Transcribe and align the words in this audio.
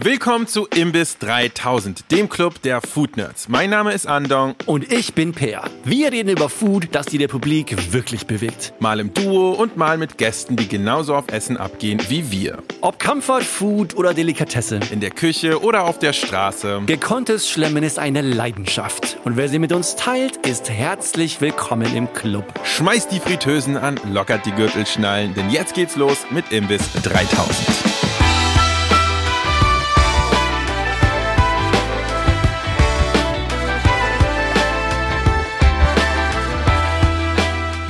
Willkommen 0.00 0.46
zu 0.46 0.68
Imbiss 0.68 1.18
3000, 1.18 2.12
dem 2.12 2.28
Club 2.28 2.62
der 2.62 2.80
Food 2.80 3.16
Nerds. 3.16 3.48
Mein 3.48 3.70
Name 3.70 3.92
ist 3.92 4.06
Andong. 4.06 4.54
Und 4.64 4.92
ich 4.92 5.12
bin 5.12 5.32
Peer. 5.32 5.64
Wir 5.82 6.12
reden 6.12 6.28
über 6.28 6.48
Food, 6.48 6.90
das 6.92 7.06
die 7.06 7.16
Republik 7.16 7.92
wirklich 7.92 8.24
bewegt. 8.28 8.74
Mal 8.78 9.00
im 9.00 9.12
Duo 9.12 9.50
und 9.50 9.76
mal 9.76 9.98
mit 9.98 10.16
Gästen, 10.16 10.54
die 10.54 10.68
genauso 10.68 11.16
auf 11.16 11.24
Essen 11.32 11.56
abgehen 11.56 12.00
wie 12.06 12.30
wir. 12.30 12.62
Ob 12.80 13.00
Comfort 13.00 13.42
Food 13.42 13.96
oder 13.96 14.14
Delikatesse. 14.14 14.78
In 14.92 15.00
der 15.00 15.10
Küche 15.10 15.60
oder 15.64 15.82
auf 15.82 15.98
der 15.98 16.12
Straße. 16.12 16.82
Gekonntes 16.86 17.50
Schlemmen 17.50 17.82
ist 17.82 17.98
eine 17.98 18.22
Leidenschaft. 18.22 19.18
Und 19.24 19.36
wer 19.36 19.48
sie 19.48 19.58
mit 19.58 19.72
uns 19.72 19.96
teilt, 19.96 20.36
ist 20.46 20.70
herzlich 20.70 21.40
willkommen 21.40 21.92
im 21.96 22.12
Club. 22.12 22.44
Schmeißt 22.62 23.10
die 23.10 23.18
Fritteusen 23.18 23.76
an, 23.76 23.98
lockert 24.12 24.46
die 24.46 24.52
Gürtelschnallen, 24.52 25.34
denn 25.34 25.50
jetzt 25.50 25.74
geht's 25.74 25.96
los 25.96 26.18
mit 26.30 26.52
Imbiss 26.52 26.88
3000. 27.02 27.87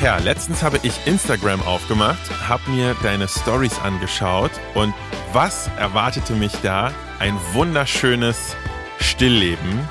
Ja, 0.09 0.17
letztens 0.17 0.63
habe 0.63 0.81
ich 0.85 1.07
Instagram 1.07 1.61
aufgemacht, 1.61 2.31
habe 2.49 2.71
mir 2.71 2.97
deine 3.03 3.29
Stories 3.29 3.79
angeschaut 3.81 4.51
und 4.73 4.95
was 5.35 5.69
erwartete 5.77 6.33
mich 6.33 6.53
da? 6.63 6.93
Ein 7.19 7.39
wunderschönes 7.53 8.57
Stillleben 9.01 9.89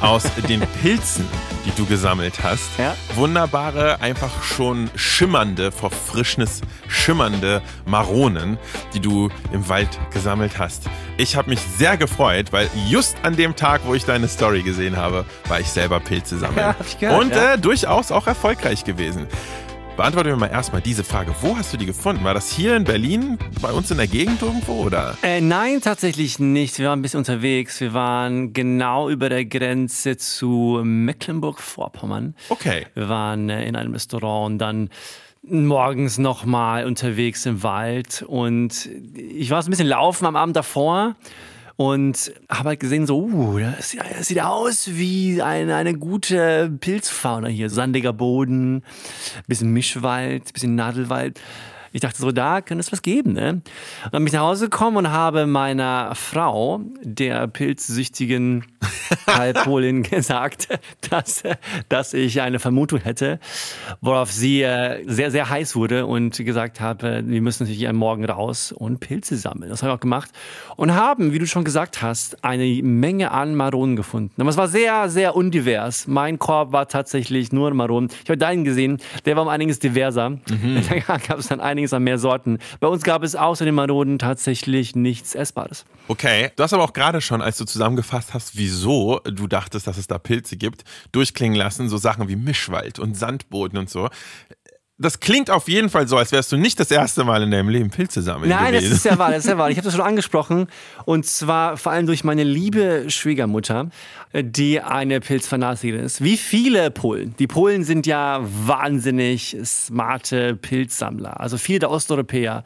aus 0.00 0.24
den 0.48 0.60
Pilzen, 0.82 1.26
die 1.64 1.72
du 1.76 1.86
gesammelt 1.86 2.42
hast. 2.42 2.78
Ja. 2.78 2.94
Wunderbare, 3.14 4.00
einfach 4.00 4.42
schon 4.42 4.90
schimmernde, 4.94 5.72
vor 5.72 5.90
Frischnis 5.90 6.60
schimmernde 6.88 7.62
Maronen, 7.84 8.58
die 8.94 9.00
du 9.00 9.28
im 9.52 9.68
Wald 9.68 9.98
gesammelt 10.12 10.58
hast. 10.58 10.84
Ich 11.16 11.36
habe 11.36 11.50
mich 11.50 11.60
sehr 11.78 11.96
gefreut, 11.96 12.52
weil 12.52 12.68
just 12.88 13.16
an 13.22 13.36
dem 13.36 13.56
Tag, 13.56 13.82
wo 13.84 13.94
ich 13.94 14.04
deine 14.04 14.28
Story 14.28 14.62
gesehen 14.62 14.96
habe, 14.96 15.24
war 15.48 15.60
ich 15.60 15.68
selber 15.68 16.00
Pilze 16.00 16.38
sammeln. 16.38 16.58
Ja, 16.58 16.76
ich 16.86 16.98
gehört, 16.98 17.20
Und 17.20 17.32
äh, 17.32 17.58
durchaus 17.58 18.12
auch 18.12 18.26
erfolgreich 18.26 18.84
gewesen. 18.84 19.26
Beantworte 19.98 20.30
mir 20.30 20.36
mal 20.36 20.46
erstmal 20.46 20.80
diese 20.80 21.02
Frage. 21.02 21.34
Wo 21.40 21.56
hast 21.56 21.72
du 21.72 21.76
die 21.76 21.84
gefunden? 21.84 22.22
War 22.22 22.32
das 22.32 22.52
hier 22.52 22.76
in 22.76 22.84
Berlin, 22.84 23.36
bei 23.60 23.72
uns 23.72 23.90
in 23.90 23.96
der 23.96 24.06
Gegend 24.06 24.40
irgendwo? 24.40 24.74
Oder? 24.74 25.18
Äh, 25.24 25.40
nein, 25.40 25.80
tatsächlich 25.80 26.38
nicht. 26.38 26.78
Wir 26.78 26.86
waren 26.86 27.00
ein 27.00 27.02
bisschen 27.02 27.18
unterwegs. 27.18 27.80
Wir 27.80 27.94
waren 27.94 28.52
genau 28.52 29.10
über 29.10 29.28
der 29.28 29.44
Grenze 29.44 30.16
zu 30.16 30.82
Mecklenburg-Vorpommern. 30.84 32.36
Okay. 32.48 32.86
Wir 32.94 33.08
waren 33.08 33.50
äh, 33.50 33.66
in 33.66 33.74
einem 33.74 33.92
Restaurant 33.92 34.52
und 34.52 34.58
dann 34.58 34.88
morgens 35.42 36.16
nochmal 36.18 36.86
unterwegs 36.86 37.44
im 37.44 37.64
Wald. 37.64 38.22
Und 38.24 38.88
ich 39.16 39.50
war 39.50 39.60
so 39.62 39.68
ein 39.68 39.72
bisschen 39.72 39.88
laufen 39.88 40.26
am 40.26 40.36
Abend 40.36 40.54
davor 40.54 41.16
und 41.78 42.32
habe 42.48 42.70
halt 42.70 42.80
gesehen, 42.80 43.06
so, 43.06 43.22
uh, 43.22 43.60
das, 43.60 43.96
das 44.16 44.26
sieht 44.26 44.40
aus 44.40 44.88
wie 44.94 45.40
eine, 45.40 45.76
eine 45.76 45.94
gute 45.94 46.76
Pilzfauna 46.80 47.46
hier. 47.46 47.70
Sandiger 47.70 48.12
Boden, 48.12 48.82
bisschen 49.46 49.72
Mischwald, 49.72 50.52
bisschen 50.52 50.74
Nadelwald. 50.74 51.40
Ich 51.98 52.02
dachte 52.02 52.18
so, 52.18 52.30
da 52.30 52.60
könnte 52.60 52.78
es 52.78 52.92
was 52.92 53.02
geben. 53.02 53.32
Ne? 53.32 53.54
Und 53.54 53.64
dann 54.12 54.22
bin 54.22 54.28
ich 54.28 54.32
nach 54.32 54.42
Hause 54.42 54.66
gekommen 54.66 54.98
und 54.98 55.10
habe 55.10 55.46
meiner 55.46 56.14
Frau, 56.14 56.80
der 57.02 57.48
pilzsüchtigen 57.48 58.64
Halbpolin, 59.26 60.04
gesagt, 60.04 60.68
dass, 61.10 61.42
dass 61.88 62.14
ich 62.14 62.40
eine 62.40 62.60
Vermutung 62.60 63.00
hätte, 63.00 63.40
worauf 64.00 64.30
sie 64.30 64.62
äh, 64.62 65.02
sehr, 65.08 65.32
sehr 65.32 65.50
heiß 65.50 65.74
wurde 65.74 66.06
und 66.06 66.36
gesagt 66.36 66.80
habe, 66.80 67.24
wir 67.26 67.42
müssen 67.42 67.64
natürlich 67.64 67.88
am 67.88 67.96
Morgen 67.96 68.24
raus 68.24 68.70
und 68.70 69.00
Pilze 69.00 69.36
sammeln. 69.36 69.68
Das 69.68 69.82
habe 69.82 69.90
ich 69.90 69.96
auch 69.96 70.00
gemacht 70.00 70.30
und 70.76 70.94
haben, 70.94 71.32
wie 71.32 71.40
du 71.40 71.48
schon 71.48 71.64
gesagt 71.64 72.00
hast, 72.00 72.44
eine 72.44 72.80
Menge 72.84 73.32
an 73.32 73.56
Maronen 73.56 73.96
gefunden. 73.96 74.40
Aber 74.40 74.50
es 74.50 74.56
war 74.56 74.68
sehr, 74.68 75.08
sehr 75.08 75.34
undivers. 75.34 76.06
Mein 76.06 76.38
Korb 76.38 76.70
war 76.70 76.86
tatsächlich 76.86 77.50
nur 77.50 77.74
Maronen. 77.74 78.08
Ich 78.22 78.30
habe 78.30 78.38
deinen 78.38 78.62
gesehen, 78.62 78.98
der 79.24 79.34
war 79.34 79.42
um 79.42 79.48
einiges 79.48 79.80
diverser. 79.80 80.30
Mhm. 80.30 80.82
Da 81.08 81.16
gab 81.16 81.38
es 81.38 81.48
dann 81.48 81.60
einige 81.60 81.87
einiges 81.88 81.92
an 81.92 82.02
mehr 82.02 82.18
Sorten. 82.18 82.58
Bei 82.80 82.88
uns 82.88 83.02
gab 83.02 83.22
es 83.22 83.34
außer 83.34 83.64
den 83.64 83.74
Maronen 83.74 84.18
tatsächlich 84.18 84.94
nichts 84.94 85.34
Essbares. 85.34 85.84
Okay, 86.08 86.50
du 86.56 86.62
hast 86.62 86.72
aber 86.72 86.84
auch 86.84 86.92
gerade 86.92 87.20
schon, 87.20 87.42
als 87.42 87.58
du 87.58 87.64
zusammengefasst 87.64 88.34
hast, 88.34 88.56
wieso 88.56 89.20
du 89.24 89.46
dachtest, 89.46 89.86
dass 89.86 89.98
es 89.98 90.06
da 90.06 90.18
Pilze 90.18 90.56
gibt, 90.56 90.84
durchklingen 91.12 91.56
lassen, 91.56 91.88
so 91.88 91.96
Sachen 91.96 92.28
wie 92.28 92.36
Mischwald 92.36 92.98
und 92.98 93.16
Sandboden 93.16 93.78
und 93.78 93.90
so 93.90 94.08
das 94.98 95.20
klingt 95.20 95.48
auf 95.48 95.68
jeden 95.68 95.90
Fall 95.90 96.08
so, 96.08 96.16
als 96.16 96.32
wärst 96.32 96.50
du 96.50 96.56
nicht 96.56 96.80
das 96.80 96.90
erste 96.90 97.22
Mal 97.22 97.44
in 97.44 97.52
deinem 97.52 97.68
Leben 97.68 97.88
Pilze 97.88 98.20
sammeln. 98.20 98.50
Nein, 98.50 98.72
gewesen. 98.72 98.90
das 98.90 98.98
ist 98.98 99.04
ja 99.04 99.16
wahr, 99.16 99.30
das 99.30 99.44
ist 99.44 99.50
ja 99.50 99.56
wahr. 99.56 99.70
Ich 99.78 99.78
habe 99.78 99.84
das 99.84 99.94
schon 99.94 100.04
angesprochen. 100.04 100.66
Und 101.04 101.24
zwar 101.24 101.76
vor 101.76 101.92
allem 101.92 102.06
durch 102.06 102.24
meine 102.24 102.42
liebe 102.42 103.04
Schwiegermutter, 103.08 103.90
die 104.34 104.80
eine 104.80 105.20
Pilzfanatikerin 105.20 106.04
ist. 106.04 106.24
Wie 106.24 106.36
viele 106.36 106.90
Polen. 106.90 107.34
Die 107.38 107.46
Polen 107.46 107.84
sind 107.84 108.06
ja 108.06 108.40
wahnsinnig 108.42 109.56
smarte 109.64 110.56
Pilzsammler. 110.56 111.40
Also 111.40 111.58
viele 111.58 111.80
der 111.80 111.90
Osteuropäer 111.90 112.64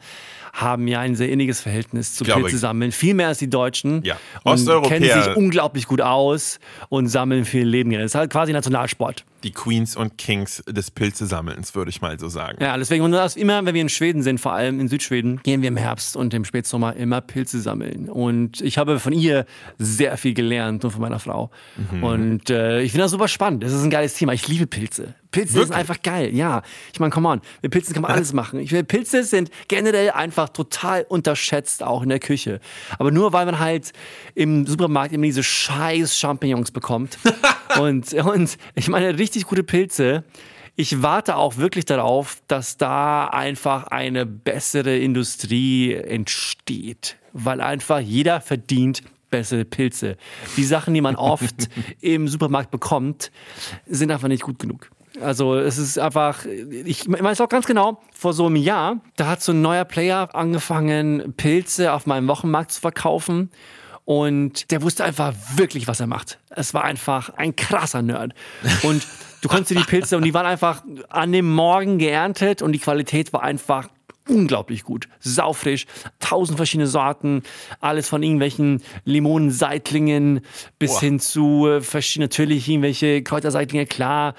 haben 0.53 0.87
ja 0.87 0.99
ein 0.99 1.15
sehr 1.15 1.29
inniges 1.29 1.61
Verhältnis 1.61 2.15
zu 2.15 2.23
Pilze 2.23 2.57
sammeln. 2.57 2.91
Viel 2.91 3.15
mehr 3.15 3.27
als 3.27 3.39
die 3.39 3.49
Deutschen. 3.49 4.03
Ja. 4.03 4.17
Osteuropäer. 4.43 4.99
kennen 4.99 5.23
sich 5.23 5.35
unglaublich 5.35 5.87
gut 5.87 6.01
aus 6.01 6.59
und 6.89 7.07
sammeln 7.07 7.43
viel 7.43 7.67
Leben. 7.67 7.91
Das 7.91 8.03
ist 8.03 8.15
halt 8.15 8.31
quasi 8.31 8.53
Nationalsport 8.53 9.25
die 9.43 9.51
Queens 9.51 9.95
und 9.95 10.17
Kings 10.17 10.63
des 10.67 10.89
Pilzesammelns, 10.91 11.75
würde 11.75 11.89
ich 11.89 12.01
mal 12.01 12.17
so 12.19 12.29
sagen. 12.29 12.57
Ja, 12.61 12.77
deswegen, 12.77 13.03
und 13.03 13.11
das 13.11 13.35
immer, 13.35 13.65
wenn 13.65 13.75
wir 13.75 13.81
in 13.81 13.89
Schweden 13.89 14.23
sind, 14.23 14.39
vor 14.39 14.53
allem 14.53 14.79
in 14.79 14.87
Südschweden, 14.87 15.41
gehen 15.43 15.61
wir 15.61 15.67
im 15.67 15.77
Herbst 15.77 16.15
und 16.15 16.33
im 16.33 16.45
Spätsommer 16.45 16.95
immer 16.95 17.21
Pilze 17.21 17.59
sammeln. 17.59 18.09
Und 18.09 18.61
ich 18.61 18.77
habe 18.77 18.99
von 18.99 19.13
ihr 19.13 19.45
sehr 19.77 20.17
viel 20.17 20.33
gelernt 20.33 20.85
und 20.85 20.91
von 20.91 21.01
meiner 21.01 21.19
Frau. 21.19 21.51
Mhm. 21.91 22.03
Und 22.03 22.49
äh, 22.49 22.81
ich 22.81 22.91
finde 22.91 23.03
das 23.03 23.11
super 23.11 23.27
spannend. 23.27 23.63
Das 23.63 23.73
ist 23.73 23.83
ein 23.83 23.89
geiles 23.89 24.13
Thema. 24.13 24.33
Ich 24.33 24.47
liebe 24.47 24.67
Pilze. 24.67 25.13
Pilze 25.33 25.55
Wirklich? 25.55 25.67
sind 25.67 25.75
einfach 25.75 26.01
geil, 26.01 26.33
ja. 26.33 26.61
Ich 26.93 26.99
meine, 26.99 27.11
come 27.11 27.27
on, 27.27 27.41
mit 27.61 27.71
Pilzen 27.71 27.93
kann 27.93 28.03
man 28.03 28.11
alles 28.11 28.31
machen. 28.31 28.59
Ich 28.59 28.69
finde, 28.69 28.85
Pilze 28.85 29.23
sind 29.23 29.49
generell 29.67 30.11
einfach 30.11 30.49
total 30.49 31.05
unterschätzt, 31.09 31.83
auch 31.83 32.03
in 32.03 32.09
der 32.09 32.19
Küche. 32.19 32.61
Aber 32.99 33.11
nur 33.11 33.33
weil 33.33 33.45
man 33.45 33.59
halt 33.59 33.91
im 34.35 34.65
Supermarkt 34.65 35.13
immer 35.13 35.25
diese 35.25 35.43
scheiß 35.43 36.17
Champignons 36.17 36.71
bekommt. 36.71 37.17
und, 37.79 38.13
und 38.13 38.57
ich 38.75 38.87
meine, 38.87 39.17
richtig 39.17 39.45
gute 39.45 39.63
Pilze. 39.63 40.23
Ich 40.75 41.03
warte 41.03 41.35
auch 41.35 41.57
wirklich 41.57 41.85
darauf, 41.85 42.37
dass 42.47 42.77
da 42.77 43.27
einfach 43.27 43.85
eine 43.87 44.25
bessere 44.25 44.97
Industrie 44.97 45.93
entsteht, 45.93 47.17
weil 47.31 47.61
einfach 47.61 47.99
jeder 47.99 48.41
verdient 48.41 49.03
bessere 49.29 49.65
Pilze. 49.65 50.15
Die 50.57 50.63
Sachen, 50.63 50.93
die 50.93 51.01
man 51.01 51.15
oft 51.15 51.69
im 52.01 52.27
Supermarkt 52.27 52.69
bekommt, 52.69 53.31
sind 53.87 54.11
einfach 54.11 54.27
nicht 54.27 54.43
gut 54.43 54.59
genug. 54.59 54.89
Also 55.23 55.55
es 55.55 55.77
ist 55.77 55.97
einfach, 55.97 56.45
ich 56.45 57.07
weiß 57.07 57.41
auch 57.41 57.49
ganz 57.49 57.65
genau, 57.65 58.01
vor 58.13 58.33
so 58.33 58.45
einem 58.45 58.55
Jahr, 58.55 58.97
da 59.15 59.27
hat 59.27 59.41
so 59.41 59.51
ein 59.51 59.61
neuer 59.61 59.85
Player 59.85 60.33
angefangen, 60.35 61.33
Pilze 61.37 61.93
auf 61.93 62.05
meinem 62.05 62.27
Wochenmarkt 62.27 62.71
zu 62.71 62.81
verkaufen. 62.81 63.49
Und 64.05 64.69
der 64.71 64.81
wusste 64.81 65.03
einfach 65.05 65.33
wirklich, 65.55 65.87
was 65.87 66.01
er 66.01 66.07
macht. 66.07 66.37
Es 66.49 66.73
war 66.73 66.83
einfach 66.83 67.29
ein 67.37 67.55
krasser 67.55 68.01
Nerd. 68.01 68.33
Und 68.83 69.07
du 69.41 69.47
konntest 69.47 69.71
dir 69.71 69.75
die 69.75 69.85
Pilze 69.85 70.17
und 70.17 70.25
die 70.25 70.33
waren 70.33 70.45
einfach 70.45 70.83
an 71.09 71.31
dem 71.31 71.49
Morgen 71.49 71.99
geerntet 71.99 72.61
und 72.61 72.73
die 72.73 72.79
Qualität 72.79 73.31
war 73.31 73.43
einfach 73.43 73.87
unglaublich 74.27 74.83
gut. 74.83 75.07
Saufrisch, 75.19 75.85
tausend 76.19 76.57
verschiedene 76.57 76.87
Sorten, 76.87 77.43
alles 77.79 78.07
von 78.07 78.23
irgendwelchen 78.23 78.81
Limonenseitlingen 79.05 80.41
bis 80.79 80.91
Boah. 80.91 80.99
hin 81.01 81.19
zu 81.19 81.67
äh, 81.67 81.81
verschiedenen, 81.81 82.29
natürlich 82.29 82.67
irgendwelche 82.67 83.21
Kräuterseitlinge, 83.23 83.85
klar. 83.85 84.35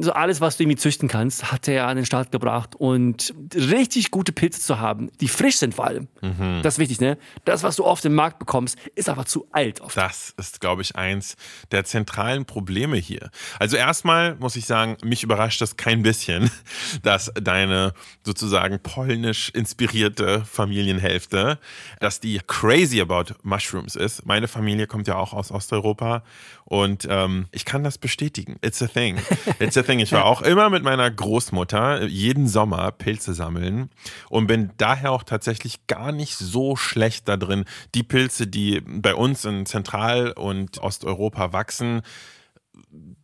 So 0.00 0.12
alles, 0.12 0.40
was 0.40 0.56
du 0.56 0.62
irgendwie 0.62 0.78
züchten 0.78 1.08
kannst, 1.08 1.52
hat 1.52 1.68
er 1.68 1.86
an 1.86 1.96
den 1.96 2.06
Start 2.06 2.32
gebracht. 2.32 2.74
Und 2.76 3.34
richtig 3.54 4.10
gute 4.10 4.32
Pilze 4.32 4.60
zu 4.60 4.80
haben, 4.80 5.10
die 5.20 5.28
frisch 5.28 5.56
sind 5.56 5.74
vor 5.74 5.86
allem. 5.86 6.08
Mhm. 6.22 6.60
Das 6.62 6.74
ist 6.74 6.78
wichtig, 6.78 7.00
ne? 7.00 7.18
Das, 7.44 7.62
was 7.62 7.76
du 7.76 7.84
oft 7.84 8.04
im 8.04 8.14
Markt 8.14 8.38
bekommst, 8.38 8.78
ist 8.94 9.08
einfach 9.08 9.26
zu 9.26 9.46
alt. 9.52 9.80
Oft. 9.80 9.96
Das 9.96 10.34
ist, 10.38 10.60
glaube 10.60 10.82
ich, 10.82 10.96
eins 10.96 11.36
der 11.72 11.84
zentralen 11.84 12.44
Probleme 12.46 12.96
hier. 12.96 13.30
Also 13.58 13.76
erstmal 13.76 14.36
muss 14.36 14.56
ich 14.56 14.66
sagen, 14.66 14.96
mich 15.04 15.22
überrascht 15.22 15.60
das 15.60 15.76
kein 15.76 16.02
bisschen, 16.02 16.50
dass 17.02 17.32
deine 17.34 17.92
sozusagen 18.24 18.80
Pollen 18.80 19.25
italienisch 19.26 19.50
inspirierte 19.50 20.44
Familienhälfte, 20.44 21.58
dass 22.00 22.20
die 22.20 22.40
crazy 22.46 23.00
about 23.00 23.34
Mushrooms 23.42 23.96
ist. 23.96 24.24
Meine 24.24 24.48
Familie 24.48 24.86
kommt 24.86 25.08
ja 25.08 25.16
auch 25.16 25.32
aus 25.32 25.50
Osteuropa 25.50 26.22
und 26.64 27.06
ähm, 27.10 27.46
ich 27.50 27.64
kann 27.64 27.82
das 27.82 27.98
bestätigen. 27.98 28.56
It's 28.62 28.82
a 28.82 28.86
thing. 28.86 29.18
It's 29.58 29.76
a 29.76 29.82
thing. 29.82 29.98
Ich 29.98 30.12
war 30.12 30.24
auch 30.24 30.42
immer 30.42 30.70
mit 30.70 30.82
meiner 30.82 31.10
Großmutter 31.10 32.04
jeden 32.06 32.46
Sommer 32.46 32.92
Pilze 32.92 33.34
sammeln 33.34 33.90
und 34.28 34.46
bin 34.46 34.70
daher 34.78 35.12
auch 35.12 35.24
tatsächlich 35.24 35.86
gar 35.86 36.12
nicht 36.12 36.36
so 36.36 36.76
schlecht 36.76 37.28
da 37.28 37.36
drin, 37.36 37.64
die 37.94 38.02
Pilze, 38.02 38.46
die 38.46 38.80
bei 38.80 39.14
uns 39.14 39.44
in 39.44 39.66
Zentral- 39.66 40.32
und 40.32 40.78
Osteuropa 40.78 41.52
wachsen, 41.52 42.02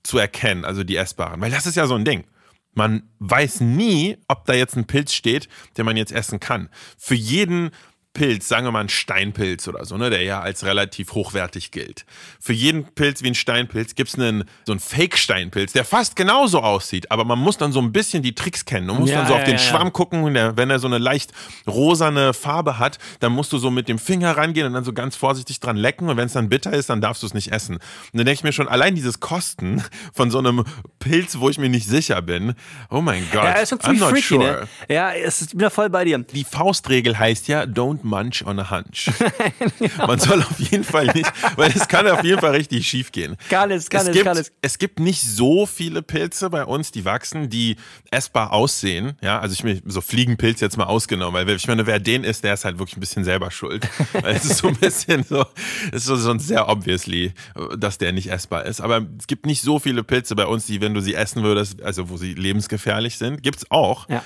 zu 0.02 0.18
erkennen, 0.18 0.64
also 0.64 0.82
die 0.82 0.96
essbaren. 0.96 1.40
Weil 1.40 1.50
das 1.50 1.66
ist 1.66 1.76
ja 1.76 1.86
so 1.86 1.94
ein 1.94 2.04
Ding. 2.04 2.24
Man 2.74 3.02
weiß 3.18 3.60
nie, 3.60 4.18
ob 4.28 4.46
da 4.46 4.54
jetzt 4.54 4.76
ein 4.76 4.86
Pilz 4.86 5.12
steht, 5.12 5.48
den 5.76 5.84
man 5.84 5.96
jetzt 5.96 6.12
essen 6.12 6.40
kann. 6.40 6.70
Für 6.96 7.14
jeden 7.14 7.70
Pilz, 8.14 8.46
sagen 8.48 8.66
wir 8.66 8.72
mal 8.72 8.80
ein 8.80 8.88
Steinpilz 8.88 9.68
oder 9.68 9.84
so, 9.84 9.96
ne, 9.96 10.10
der 10.10 10.22
ja 10.22 10.40
als 10.40 10.64
relativ 10.64 11.12
hochwertig 11.12 11.70
gilt. 11.70 12.04
Für 12.40 12.52
jeden 12.52 12.84
Pilz 12.84 13.22
wie 13.22 13.28
ein 13.28 13.34
Steinpilz 13.34 13.94
gibt 13.94 14.10
es 14.10 14.14
einen 14.16 14.44
so 14.64 14.72
einen 14.72 14.80
Fake-Steinpilz, 14.80 15.72
der 15.72 15.84
fast 15.84 16.14
genauso 16.16 16.60
aussieht, 16.60 17.10
aber 17.10 17.24
man 17.24 17.38
muss 17.38 17.56
dann 17.56 17.72
so 17.72 17.80
ein 17.80 17.90
bisschen 17.92 18.22
die 18.22 18.34
Tricks 18.34 18.64
kennen. 18.64 18.88
Du 18.88 18.94
musst 18.94 19.12
Ja, 19.12 19.20
dann 19.20 19.28
so 19.28 19.34
auf 19.34 19.40
ja, 19.40 19.46
den 19.46 19.54
ja. 19.54 19.58
Schwamm 19.60 19.92
gucken, 19.92 20.32
der, 20.34 20.56
wenn 20.56 20.68
er 20.70 20.78
so 20.78 20.86
eine 20.86 20.98
leicht 20.98 21.32
rosane 21.66 22.34
Farbe 22.34 22.78
hat, 22.78 22.98
dann 23.20 23.32
musst 23.32 23.52
du 23.52 23.58
so 23.58 23.70
mit 23.70 23.88
dem 23.88 23.98
Finger 23.98 24.36
rangehen 24.36 24.66
und 24.66 24.74
dann 24.74 24.84
so 24.84 24.92
ganz 24.92 25.16
vorsichtig 25.16 25.60
dran 25.60 25.76
lecken 25.76 26.08
und 26.08 26.16
wenn 26.16 26.26
es 26.26 26.32
dann 26.34 26.48
bitter 26.48 26.72
ist, 26.72 26.90
dann 26.90 27.00
darfst 27.00 27.22
du 27.22 27.26
es 27.26 27.34
nicht 27.34 27.50
essen. 27.52 27.76
Und 27.76 27.82
dann 28.12 28.26
denke 28.26 28.32
ich 28.34 28.44
mir 28.44 28.52
schon, 28.52 28.68
allein 28.68 28.94
dieses 28.94 29.20
Kosten 29.20 29.82
von 30.12 30.30
so 30.30 30.38
einem 30.38 30.64
Pilz, 30.98 31.38
wo 31.38 31.48
ich 31.48 31.58
mir 31.58 31.68
nicht 31.68 31.86
sicher 31.88 32.20
bin, 32.22 32.54
oh 32.90 33.00
mein 33.00 33.26
Gott, 33.32 33.44
Ja, 33.44 33.54
I'm 33.54 33.80
ziemlich 33.80 34.00
not 34.00 34.10
freaky, 34.10 34.22
sure. 34.34 34.44
ne? 34.44 34.68
Ja, 34.94 35.12
es 35.12 35.40
ist, 35.40 35.48
ich 35.48 35.50
bin 35.52 35.60
da 35.60 35.70
voll 35.70 35.88
bei 35.90 36.04
dir. 36.04 36.18
Die 36.18 36.44
Faustregel 36.44 37.18
heißt 37.18 37.48
ja, 37.48 37.62
don't 37.62 38.01
munch 38.04 38.44
on 38.46 38.58
a 38.58 38.70
hunch. 38.70 39.10
Man 40.06 40.18
soll 40.18 40.40
auf 40.42 40.58
jeden 40.58 40.84
Fall 40.84 41.06
nicht, 41.06 41.30
weil 41.56 41.70
es 41.70 41.88
kann 41.88 42.06
auf 42.08 42.24
jeden 42.24 42.40
Fall 42.40 42.52
richtig 42.52 42.86
schief 42.86 43.12
gehen. 43.12 43.36
Kann 43.48 43.70
es, 43.70 43.88
kann 43.88 44.02
es, 44.02 44.08
es, 44.08 44.14
gibt, 44.14 44.24
kann 44.24 44.36
es. 44.36 44.52
es 44.62 44.78
gibt 44.78 45.00
nicht 45.00 45.22
so 45.22 45.66
viele 45.66 46.02
Pilze 46.02 46.50
bei 46.50 46.64
uns, 46.64 46.92
die 46.92 47.04
wachsen, 47.04 47.48
die 47.48 47.76
essbar 48.10 48.52
aussehen. 48.52 49.14
Ja, 49.22 49.40
also 49.40 49.52
ich 49.52 49.64
mir 49.64 49.80
so 49.86 50.00
Fliegenpilz 50.00 50.60
jetzt 50.60 50.76
mal 50.76 50.84
ausgenommen, 50.84 51.34
weil 51.34 51.56
ich 51.56 51.66
meine, 51.66 51.86
wer 51.86 51.98
den 51.98 52.24
isst, 52.24 52.44
der 52.44 52.54
ist 52.54 52.64
halt 52.64 52.78
wirklich 52.78 52.96
ein 52.96 53.00
bisschen 53.00 53.24
selber 53.24 53.50
schuld. 53.50 53.88
Weil 54.12 54.36
es 54.36 54.44
ist 54.44 54.58
so 54.58 54.68
ein 54.68 54.76
bisschen 54.76 55.24
so, 55.24 55.44
es 55.88 56.02
ist 56.02 56.04
so 56.06 56.16
sonst 56.16 56.46
sehr 56.46 56.68
obviously, 56.68 57.32
dass 57.76 57.98
der 57.98 58.12
nicht 58.12 58.30
essbar 58.30 58.64
ist. 58.64 58.80
Aber 58.80 59.06
es 59.18 59.26
gibt 59.26 59.46
nicht 59.46 59.62
so 59.62 59.78
viele 59.78 60.04
Pilze 60.04 60.34
bei 60.34 60.46
uns, 60.46 60.66
die, 60.66 60.80
wenn 60.80 60.94
du 60.94 61.00
sie 61.00 61.14
essen 61.14 61.42
würdest, 61.42 61.82
also 61.82 62.08
wo 62.10 62.16
sie 62.16 62.34
lebensgefährlich 62.34 63.18
sind, 63.18 63.42
gibt's 63.42 63.70
auch. 63.70 64.08
Ja. 64.08 64.22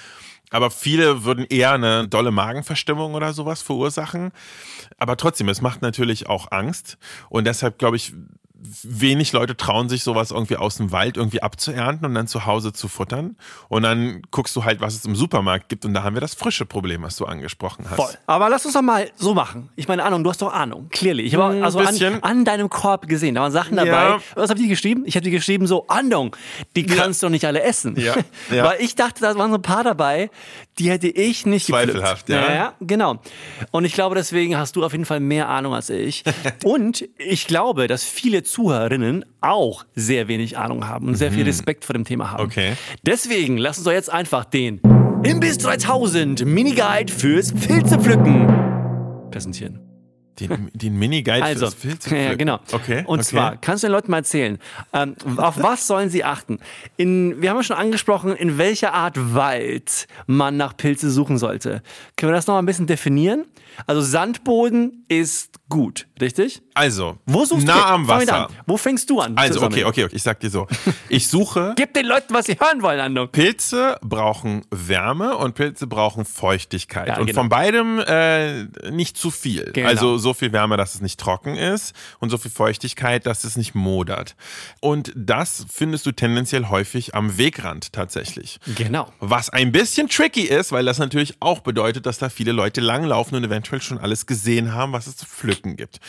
Aber 0.51 0.71
viele 0.71 1.25
würden 1.25 1.45
eher 1.49 1.73
eine 1.73 2.07
dolle 2.09 2.31
Magenverstimmung 2.31 3.15
oder 3.15 3.33
sowas 3.33 3.63
verursachen. 3.63 4.33
Aber 4.99 5.17
trotzdem, 5.17 5.49
es 5.49 5.61
macht 5.61 5.83
natürlich 5.83 6.29
auch 6.29 6.53
Angst. 6.53 6.99
Und 7.29 7.47
deshalb 7.47 7.79
glaube 7.79 7.97
ich, 7.97 8.13
wenig 8.83 9.33
Leute 9.33 9.57
trauen 9.57 9.89
sich 9.89 10.03
sowas 10.03 10.31
irgendwie 10.31 10.57
aus 10.57 10.77
dem 10.77 10.93
Wald 10.93 11.17
irgendwie 11.17 11.43
abzuernten 11.43 12.07
und 12.07 12.15
dann 12.15 12.27
zu 12.27 12.47
Hause 12.47 12.73
zu 12.73 12.89
futtern. 12.89 13.37
Und 13.69 13.83
dann 13.83 14.23
guckst 14.31 14.55
du 14.57 14.65
halt, 14.65 14.81
was 14.81 14.95
es 14.95 15.05
im 15.05 15.17
Supermarkt 15.17 15.69
gibt. 15.69 15.85
Und 15.85 15.95
da 15.95 16.03
haben 16.03 16.15
wir 16.15 16.21
das 16.21 16.35
frische 16.35 16.67
Problem, 16.67 17.03
was 17.03 17.17
du 17.17 17.25
angesprochen 17.25 17.87
hast. 17.89 17.97
Voll. 17.97 18.15
Aber 18.27 18.49
lass 18.49 18.65
uns 18.65 18.75
doch 18.75 18.83
mal 18.83 19.11
so 19.17 19.35
machen. 19.35 19.71
Ich 19.77 19.89
meine, 19.89 20.05
Ahnung, 20.05 20.25
du 20.25 20.31
hast 20.31 20.43
doch 20.43 20.53
Ahnung, 20.53 20.89
clearly. 20.91 21.23
Ich 21.23 21.35
habe 21.35 21.55
Ein 21.55 21.63
also 21.63 21.79
an, 21.79 22.23
an 22.23 22.45
deinem 22.45 22.71
Korb 22.71 23.09
gesehen, 23.09 23.35
da 23.35 23.43
waren 23.43 23.53
Sachen 23.53 23.77
dabei. 23.77 23.91
Ja. 23.91 24.21
Was 24.35 24.51
habe 24.51 24.61
ich 24.61 24.69
geschrieben? 24.69 25.05
Ich 25.07 25.17
habe 25.17 25.25
dir 25.25 25.31
geschrieben 25.31 25.67
so, 25.67 25.87
Ahnung, 25.89 26.37
die 26.75 26.87
kannst 26.87 27.23
du 27.23 27.27
doch 27.27 27.31
nicht 27.31 27.45
alle 27.45 27.63
essen. 27.63 27.99
Ja. 27.99 28.15
Ja. 28.51 28.65
Weil 28.65 28.81
ich 28.81 28.95
dachte, 28.95 29.21
da 29.21 29.35
waren 29.37 29.51
so 29.51 29.57
ein 29.57 29.63
paar 29.63 29.83
dabei, 29.83 30.31
die 30.79 30.91
hätte 30.91 31.09
ich 31.09 31.47
nicht 31.47 31.67
Zweifelhaft, 31.67 32.29
ja. 32.29 32.55
ja. 32.55 32.75
Genau. 32.81 33.21
Und 33.71 33.85
ich 33.85 33.95
glaube, 33.95 34.15
deswegen 34.15 34.57
hast 34.57 34.77
du 34.77 34.85
auf 34.85 34.93
jeden 34.93 35.05
Fall 35.05 35.21
mehr 35.21 35.49
Ahnung 35.49 35.75
als 35.75 35.91
ich. 35.91 36.23
Und 36.65 37.09
ich 37.19 37.47
glaube, 37.47 37.89
dass 37.89 38.05
viele 38.05 38.43
Zuhörerinnen 38.57 39.27
auch 39.43 39.85
sehr 39.95 40.29
wenig 40.29 40.57
Ahnung 40.57 40.89
haben 40.89 41.09
und 41.09 41.17
sehr 41.17 41.31
viel 41.31 41.45
Respekt 41.45 41.85
vor 41.85 41.93
dem 41.93 42.05
Thema 42.07 42.31
haben. 42.31 42.45
Mhm. 42.45 42.49
Okay. 42.49 42.73
Deswegen 43.03 43.59
lass 43.59 43.77
uns 43.77 43.85
doch 43.85 43.93
jetzt 43.93 44.11
einfach 44.11 44.47
den 44.47 44.81
Imbiss 45.25 45.59
3000 45.59 46.47
Miniguide 46.47 47.13
fürs 47.13 47.53
Pilzepflücken 47.53 48.47
präsentieren. 49.31 49.81
Den, 50.41 50.71
den 50.73 50.99
Mini-Guide 50.99 51.43
Also, 51.43 51.67
fürs 51.67 51.75
Filz. 52.05 52.11
ja, 52.11 52.35
genau. 52.35 52.59
Okay. 52.73 53.05
Und 53.07 53.19
okay. 53.21 53.29
zwar, 53.29 53.57
kannst 53.59 53.85
du 53.85 53.89
den 53.89 53.93
Leuten 53.93 54.11
mal 54.11 54.19
erzählen, 54.19 54.59
ähm, 54.95 55.17
auf 55.37 55.63
was 55.63 55.87
sollen 55.87 56.09
sie 56.09 56.25
achten? 56.25 56.59
In, 56.97 57.43
wir 57.43 57.51
haben 57.51 57.59
ja 57.59 57.63
schon 57.63 57.77
angesprochen, 57.77 58.35
in 58.37 58.57
welcher 58.57 58.95
Art 58.95 59.35
Wald 59.35 60.07
man 60.27 60.57
nach 60.57 60.75
Pilze 60.79 61.11
suchen 61.11 61.37
sollte. 61.37 61.83
Können 62.17 62.33
wir 62.33 62.37
das 62.37 62.47
noch 62.47 62.55
mal 62.55 62.61
ein 62.63 62.67
bisschen 62.67 62.87
definieren? 62.87 63.45
Also 63.87 64.01
Sandboden 64.01 65.05
ist 65.09 65.57
gut, 65.69 66.07
richtig? 66.23 66.63
Also, 66.77 67.17
Wo 67.25 67.43
suchst 67.47 67.67
nah 67.67 67.75
du? 67.75 67.95
am 67.95 68.09
Wasser. 68.09 68.49
Wo 68.67 68.77
fängst 68.77 69.09
du 69.09 69.19
an? 69.19 69.35
Also, 69.39 69.63
okay, 69.63 69.85
okay, 69.85 70.05
okay, 70.05 70.15
ich 70.15 70.23
sag 70.23 70.41
dir 70.41 70.51
so. 70.51 70.67
Ich 71.09 71.27
suche 71.27 71.73
Gib 71.77 71.95
den 71.95 72.05
Leuten, 72.05 72.35
was 72.35 72.45
sie 72.45 72.59
hören 72.61 72.83
wollen, 72.83 73.01
Andung. 73.01 73.29
Pilze 73.29 73.97
brauchen 74.03 74.63
Wärme 74.71 75.39
und 75.39 75.55
Pilze 75.55 75.87
brauchen 75.87 76.27
Feuchtigkeit. 76.27 77.09
Ja, 77.09 77.19
und 77.19 77.29
genau. 77.29 77.41
von 77.41 77.49
beidem 77.49 77.99
äh, 78.01 78.65
nicht 78.91 79.17
zu 79.17 79.31
viel. 79.31 79.71
Genau. 79.73 79.89
Also 79.89 80.19
so 80.19 80.35
viel 80.35 80.53
Wärme, 80.53 80.77
dass 80.77 80.95
es 80.95 81.01
nicht 81.01 81.19
trocken 81.19 81.57
ist 81.57 81.95
und 82.19 82.29
so 82.29 82.37
viel 82.37 82.51
Feuchtigkeit, 82.51 83.25
dass 83.25 83.45
es 83.45 83.57
nicht 83.57 83.75
modert. 83.75 84.37
Und 84.81 85.15
das 85.17 85.65
findest 85.73 86.05
du 86.05 86.13
tendenziell 86.13 86.67
häufig 86.69 87.15
am 87.15 87.39
Wegrand 87.39 87.95
tatsächlich. 87.95 88.61
Genau. 88.75 89.11
Was 89.19 89.49
ein 89.49 89.73
bisschen 89.73 90.11
tricky 90.11 90.43
ist, 90.43 90.73
weil 90.73 90.85
das 90.85 90.99
natürlich 90.99 91.37
auch 91.41 91.61
bedeutet, 91.61 92.05
dass 92.05 92.19
da 92.19 92.29
viele 92.29 92.53
Leute 92.53 92.83
langlaufen 92.83 93.35
und 93.35 93.45
eventuell 93.45 93.81
schon 93.81 93.97
alles 93.97 94.27
gesehen 94.27 94.75
haben, 94.75 94.93
was 94.93 95.07
es 95.07 95.17
zu 95.17 95.25
pflücken 95.25 95.77
gibt. 95.77 96.01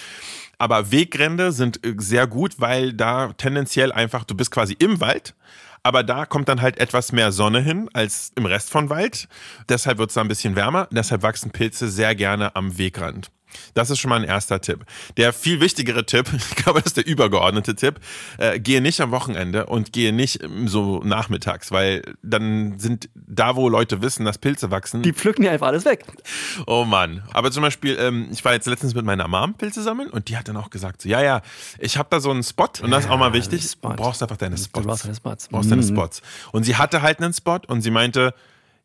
Aber 0.57 0.91
Wegränder 0.91 1.51
sind 1.51 1.85
äh, 1.85 1.95
sehr 1.97 2.27
gut, 2.27 2.59
weil 2.59 2.93
da 2.93 3.33
tendenziell 3.33 3.91
einfach, 3.91 4.23
du 4.23 4.35
bist 4.35 4.51
quasi 4.51 4.75
im 4.79 4.99
Wald, 4.99 5.35
aber 5.83 6.03
da 6.03 6.25
kommt 6.25 6.49
dann 6.49 6.61
halt 6.61 6.79
etwas 6.79 7.11
mehr 7.11 7.31
Sonne 7.31 7.61
hin 7.61 7.89
als 7.93 8.31
im 8.35 8.45
Rest 8.45 8.69
von 8.69 8.89
Wald. 8.89 9.27
Deshalb 9.69 9.99
wird 9.99 10.09
es 10.09 10.15
da 10.15 10.21
ein 10.21 10.27
bisschen 10.27 10.55
wärmer. 10.55 10.87
Deshalb 10.91 11.21
wachsen 11.21 11.51
Pilze 11.51 11.89
sehr 11.89 12.15
gerne 12.15 12.55
am 12.55 12.77
Wegrand. 12.77 13.31
Das 13.73 13.89
ist 13.89 13.99
schon 13.99 14.09
mal 14.09 14.17
ein 14.17 14.23
erster 14.23 14.61
Tipp. 14.61 14.85
Der 15.17 15.33
viel 15.33 15.59
wichtigere 15.59 16.05
Tipp, 16.05 16.27
ich 16.35 16.55
glaube, 16.55 16.79
das 16.79 16.87
ist 16.87 16.97
der 16.97 17.07
übergeordnete 17.07 17.75
Tipp, 17.75 17.99
äh, 18.37 18.59
gehe 18.59 18.81
nicht 18.81 19.01
am 19.01 19.11
Wochenende 19.11 19.65
und 19.65 19.93
gehe 19.93 20.13
nicht 20.13 20.43
ähm, 20.43 20.67
so 20.67 21.01
nachmittags, 21.03 21.71
weil 21.71 22.01
dann 22.21 22.79
sind 22.79 23.09
da, 23.15 23.55
wo 23.55 23.69
Leute 23.69 24.01
wissen, 24.01 24.25
dass 24.25 24.37
Pilze 24.37 24.71
wachsen, 24.71 25.01
Die 25.03 25.13
pflücken 25.13 25.43
ja 25.43 25.51
einfach 25.51 25.67
alles 25.67 25.85
weg. 25.85 26.05
Oh 26.65 26.85
Mann. 26.85 27.23
Aber 27.33 27.51
zum 27.51 27.63
Beispiel, 27.63 27.97
ähm, 27.99 28.27
ich 28.31 28.43
war 28.45 28.53
jetzt 28.53 28.67
letztens 28.67 28.93
mit 28.93 29.05
meiner 29.05 29.27
Mom 29.27 29.53
Pilze 29.55 29.81
sammeln 29.81 30.09
und 30.09 30.29
die 30.29 30.37
hat 30.37 30.47
dann 30.47 30.57
auch 30.57 30.69
gesagt, 30.69 31.01
so, 31.01 31.09
ja, 31.09 31.21
ja, 31.21 31.41
ich 31.79 31.97
habe 31.97 32.07
da 32.11 32.19
so 32.19 32.31
einen 32.31 32.43
Spot 32.43 32.67
und 32.81 32.91
das 32.91 33.05
ist 33.05 33.11
auch 33.11 33.17
mal 33.17 33.33
wichtig. 33.33 33.65
Du 33.81 33.89
brauchst 33.89 34.21
einfach 34.21 34.37
deine 34.37 34.57
Spots. 34.57 34.85
brauchst 34.85 35.05
deine 35.05 35.15
Spots. 35.15 35.47
Du 35.47 35.51
brauchst 35.55 35.71
deine. 35.71 35.83
Spots. 35.83 36.21
Und 36.51 36.63
sie 36.63 36.75
hatte 36.75 37.01
halt 37.01 37.21
einen 37.21 37.33
Spot 37.33 37.59
und 37.67 37.81
sie 37.81 37.91
meinte, 37.91 38.33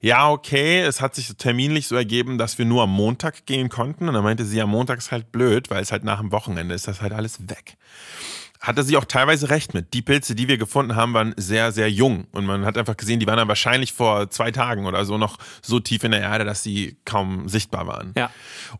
ja, 0.02 0.28
okay, 0.28 0.80
es 0.80 1.00
hat 1.00 1.14
sich 1.14 1.28
so 1.28 1.34
terminlich 1.34 1.86
so 1.86 1.94
ergeben, 1.94 2.36
dass 2.36 2.58
wir 2.58 2.64
nur 2.64 2.82
am 2.82 2.90
Montag 2.90 3.46
gehen 3.46 3.68
konnten. 3.68 4.08
Und 4.08 4.14
dann 4.14 4.24
meinte 4.24 4.44
sie, 4.44 4.60
am 4.60 4.70
Montag 4.70 4.98
ist 4.98 5.12
halt 5.12 5.30
blöd, 5.30 5.70
weil 5.70 5.80
es 5.80 5.92
halt 5.92 6.02
nach 6.02 6.18
dem 6.18 6.32
Wochenende 6.32 6.74
ist, 6.74 6.88
das 6.88 7.00
halt 7.00 7.12
alles 7.12 7.48
weg. 7.48 7.76
Hatte 8.62 8.84
sie 8.84 8.96
auch 8.96 9.04
teilweise 9.04 9.50
recht 9.50 9.74
mit. 9.74 9.92
Die 9.92 10.02
Pilze, 10.02 10.36
die 10.36 10.46
wir 10.46 10.56
gefunden 10.56 10.94
haben, 10.94 11.12
waren 11.14 11.34
sehr, 11.36 11.72
sehr 11.72 11.90
jung. 11.90 12.28
Und 12.30 12.46
man 12.46 12.64
hat 12.64 12.78
einfach 12.78 12.96
gesehen, 12.96 13.18
die 13.18 13.26
waren 13.26 13.36
dann 13.36 13.48
wahrscheinlich 13.48 13.92
vor 13.92 14.30
zwei 14.30 14.52
Tagen 14.52 14.86
oder 14.86 15.04
so 15.04 15.18
noch 15.18 15.36
so 15.62 15.80
tief 15.80 16.04
in 16.04 16.12
der 16.12 16.20
Erde, 16.20 16.44
dass 16.44 16.62
sie 16.62 16.96
kaum 17.04 17.48
sichtbar 17.48 17.88
waren. 17.88 18.12
Ja. 18.16 18.30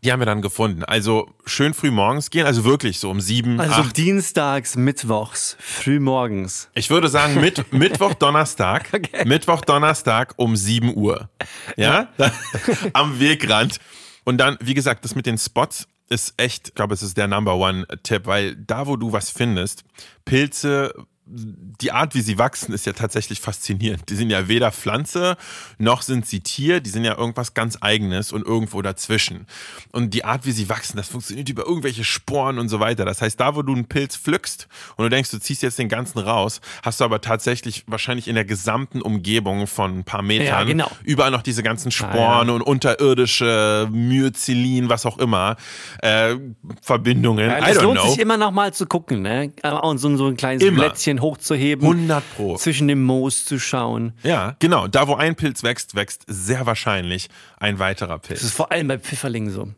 Die 0.01 0.11
haben 0.13 0.19
wir 0.21 0.25
dann 0.25 0.41
gefunden. 0.41 0.85
Also 0.85 1.29
schön 1.45 1.73
früh 1.73 1.91
morgens 1.91 2.29
gehen, 2.29 2.45
also 2.45 2.63
wirklich 2.63 2.97
so 2.99 3.09
um 3.11 3.19
sieben, 3.19 3.59
Also 3.59 3.73
acht. 3.81 3.97
dienstags, 3.97 4.77
mittwochs, 4.77 5.57
früh 5.59 5.99
morgens. 5.99 6.69
Ich 6.75 6.89
würde 6.89 7.09
sagen 7.09 7.41
mit, 7.41 7.71
Mittwoch, 7.73 8.13
Donnerstag. 8.13 8.89
Mittwoch, 9.25 9.61
Donnerstag 9.65 10.33
um 10.37 10.55
7 10.55 10.95
Uhr. 10.95 11.29
Ja? 11.75 12.07
Am 12.93 13.19
Wegrand. 13.19 13.79
Und 14.23 14.37
dann, 14.37 14.57
wie 14.61 14.73
gesagt, 14.73 15.03
das 15.03 15.15
mit 15.15 15.25
den 15.25 15.37
Spots 15.37 15.87
ist 16.09 16.33
echt, 16.37 16.69
ich 16.69 16.75
glaube, 16.75 16.93
es 16.93 17.01
ist 17.01 17.17
der 17.17 17.27
Number 17.27 17.55
One-Tipp, 17.55 18.25
weil 18.25 18.55
da, 18.55 18.87
wo 18.87 18.95
du 18.95 19.11
was 19.11 19.29
findest, 19.29 19.83
Pilze, 20.25 20.93
die 21.25 21.91
Art, 21.93 22.15
wie 22.15 22.21
sie 22.21 22.37
wachsen, 22.37 22.73
ist 22.73 22.85
ja 22.85 22.91
tatsächlich 22.93 23.39
faszinierend. 23.39 24.09
Die 24.09 24.15
sind 24.15 24.29
ja 24.29 24.49
weder 24.49 24.71
Pflanze, 24.73 25.37
noch 25.77 26.01
sind 26.01 26.25
sie 26.25 26.41
Tier, 26.41 26.81
die 26.81 26.89
sind 26.89 27.05
ja 27.05 27.17
irgendwas 27.17 27.53
ganz 27.53 27.77
Eigenes 27.79 28.33
und 28.33 28.45
irgendwo 28.45 28.81
dazwischen. 28.81 29.47
Und 29.93 30.13
die 30.13 30.25
Art, 30.25 30.45
wie 30.45 30.51
sie 30.51 30.67
wachsen, 30.67 30.97
das 30.97 31.07
funktioniert 31.07 31.47
über 31.47 31.65
irgendwelche 31.65 32.03
Sporen 32.03 32.59
und 32.59 32.67
so 32.67 32.81
weiter. 32.81 33.05
Das 33.05 33.21
heißt, 33.21 33.39
da, 33.39 33.55
wo 33.55 33.61
du 33.61 33.73
einen 33.73 33.85
Pilz 33.85 34.17
pflückst 34.17 34.67
und 34.97 35.03
du 35.05 35.09
denkst, 35.09 35.31
du 35.31 35.39
ziehst 35.39 35.63
jetzt 35.63 35.79
den 35.79 35.87
ganzen 35.87 36.19
raus, 36.19 36.59
hast 36.83 36.99
du 36.99 37.05
aber 37.05 37.21
tatsächlich 37.21 37.85
wahrscheinlich 37.87 38.27
in 38.27 38.35
der 38.35 38.45
gesamten 38.45 39.01
Umgebung 39.01 39.65
von 39.67 39.99
ein 39.99 40.03
paar 40.03 40.21
Metern 40.23 40.45
Ja, 40.47 40.63
genau. 40.63 40.91
überall 41.03 41.31
noch 41.31 41.41
diese 41.41 41.63
ganzen 41.63 41.91
Sporen 41.91 42.13
Ah, 42.17 42.43
ja. 42.45 42.51
und 42.51 42.61
unterirdische 42.61 43.87
Myceliin, 43.91 44.89
was 44.89 45.05
auch 45.05 45.17
immer, 45.17 45.55
äh, 46.01 46.35
Verbindungen. 46.81 47.49
I 47.49 47.53
Es 47.71 47.79
don't 47.79 47.83
lohnt 47.83 47.99
know. 48.01 48.09
sich 48.09 48.19
immer 48.19 48.37
noch 48.37 48.51
mal 48.51 48.73
zu 48.73 48.85
gucken, 48.85 49.21
ne? 49.21 49.51
Und 49.81 49.97
so, 49.99 50.15
so 50.17 50.27
ein 50.27 50.35
kleines 50.37 50.63
Immer. 50.63 50.79
Blättchen 50.89 51.21
hochzuheben. 51.23 51.83
100 51.83 52.23
Pro. 52.35 52.55
Zwischen 52.57 52.87
dem 52.87 53.03
Moos 53.03 53.45
zu 53.45 53.57
schauen. 53.59 54.13
Ja, 54.21 54.55
genau. 54.59 54.87
Da, 54.87 55.07
wo 55.07 55.15
ein 55.15 55.35
Pilz 55.35 55.63
wächst, 55.63 55.95
wächst 55.95 56.23
sehr 56.27 56.67
wahrscheinlich 56.67 57.29
ein 57.57 57.79
weiterer 57.79 58.19
Das 58.19 58.27
Pilz. 58.27 58.43
ist 58.43 58.53
vor 58.53 58.71
allem 58.71 58.87
bei 58.87 58.99
Pfifferlingen 58.99 59.49
so. 59.51 59.69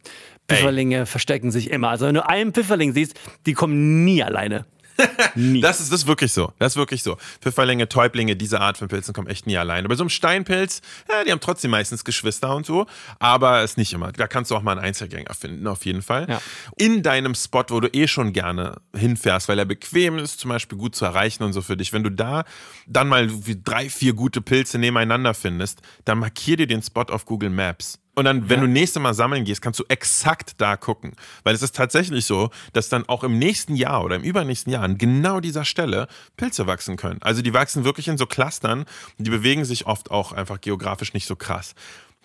Pfifferlinge 0.50 1.06
verstecken 1.06 1.52
sich 1.52 1.72
immer. 1.72 1.90
Also 1.90 2.06
wenn 2.06 2.16
du 2.16 2.28
einen 2.28 2.54
Pfifferling 2.54 2.94
siehst, 2.94 3.20
die 3.46 3.54
kommen 3.54 4.04
nie 4.04 4.22
alleine. 4.22 4.66
Nie. 5.36 5.62
Das 5.62 5.80
ist, 5.80 5.92
das 5.92 6.02
ist 6.02 6.08
wirklich 6.08 6.32
so. 6.32 6.54
Das 6.60 6.74
ist 6.74 6.78
wirklich 6.78 7.04
so. 7.04 7.18
Pfifferlinge, 7.42 7.90
Täublinge, 7.90 8.36
diese 8.36 8.62
Art 8.62 8.78
von 8.78 8.88
Pilzen 8.88 9.14
kommen 9.14 9.28
echt 9.28 9.48
nie 9.48 9.58
alleine. 9.58 9.88
Bei 9.88 9.96
so 9.96 10.04
einem 10.04 10.10
Steinpilz, 10.10 10.82
ja, 11.10 11.24
die 11.24 11.32
haben 11.32 11.40
trotzdem 11.40 11.72
meistens 11.72 12.04
Geschwister 12.04 12.56
und 12.56 12.66
so, 12.66 12.86
aber 13.20 13.64
ist 13.64 13.78
nicht 13.78 13.94
immer. 13.94 14.12
Da 14.12 14.28
kannst 14.28 14.52
du 14.52 14.56
auch 14.56 14.62
mal 14.62 14.74
einen 14.74 14.82
Einzelgänger 14.82 15.34
finden, 15.34 15.68
auf 15.68 15.86
jeden 15.86 16.02
Fall. 16.02 16.28
Ja. 16.30 16.42
In 16.78 17.04
deinem 17.04 17.36
Spot, 17.36 17.64
wo 17.70 17.80
du 17.80 17.88
eh 17.94 18.08
schon 18.08 18.34
gerne 18.34 18.78
hinfährst, 18.96 19.48
weil 19.50 19.60
er 19.60 19.66
bequem 19.66 20.18
ist, 20.18 20.40
zum 20.40 20.50
Beispiel 20.50 20.78
gut 20.78 20.96
zu 20.96 21.06
erreichen 21.06 21.44
und 21.44 21.54
so 21.54 21.62
für 21.62 21.78
dich. 21.78 21.94
Wenn 21.94 22.04
du 22.04 22.12
da 22.12 22.46
dann 22.88 23.08
mal 23.08 23.30
drei, 23.64 23.90
vier 23.90 24.14
gute 24.14 24.42
Pilze 24.42 24.78
nebeneinander 24.78 25.34
findest, 25.34 25.82
dann 26.06 26.20
markier 26.20 26.58
dir 26.58 26.68
den 26.68 26.82
Spot 26.82 27.04
auf 27.04 27.26
Google 27.26 27.50
Maps. 27.50 28.00
Und 28.16 28.26
dann, 28.26 28.50
wenn 28.50 28.60
ja. 28.60 28.66
du 28.66 28.72
nächste 28.72 29.00
Mal 29.00 29.14
sammeln 29.14 29.44
gehst, 29.44 29.62
kannst 29.62 29.80
du 29.80 29.84
exakt 29.90 30.54
da 30.58 30.78
gucken. 30.78 31.14
Weil 31.44 31.54
es 31.54 31.62
ist 31.62 31.76
tatsächlich 31.76 32.26
so, 32.26 32.50
dass 32.74 32.90
dann 32.90 33.08
auch 33.08 33.24
im 33.24 33.38
nächsten 33.38 33.76
Jahr 33.76 34.04
oder 34.04 34.16
im 34.16 34.24
übernächsten 34.24 34.72
Jahr 34.72 34.84
an 34.84 34.98
genau 34.98 35.42
dieser 35.42 35.66
Stelle 35.66 36.08
Pilze 36.38 36.66
wachsen 36.66 36.96
können. 36.96 37.22
Also 37.22 37.42
die 37.42 37.54
wachsen 37.54 37.84
wirklich 37.84 38.08
in 38.08 38.18
so 38.18 38.26
Clustern 38.26 38.86
und 39.18 39.28
die 39.28 39.32
bewegen 39.32 39.66
sich 39.66 39.86
oft 39.86 40.12
auch 40.12 40.32
einfach 40.32 40.62
geografisch 40.62 41.14
nicht 41.14 41.28
so 41.28 41.36
krass. 41.36 41.76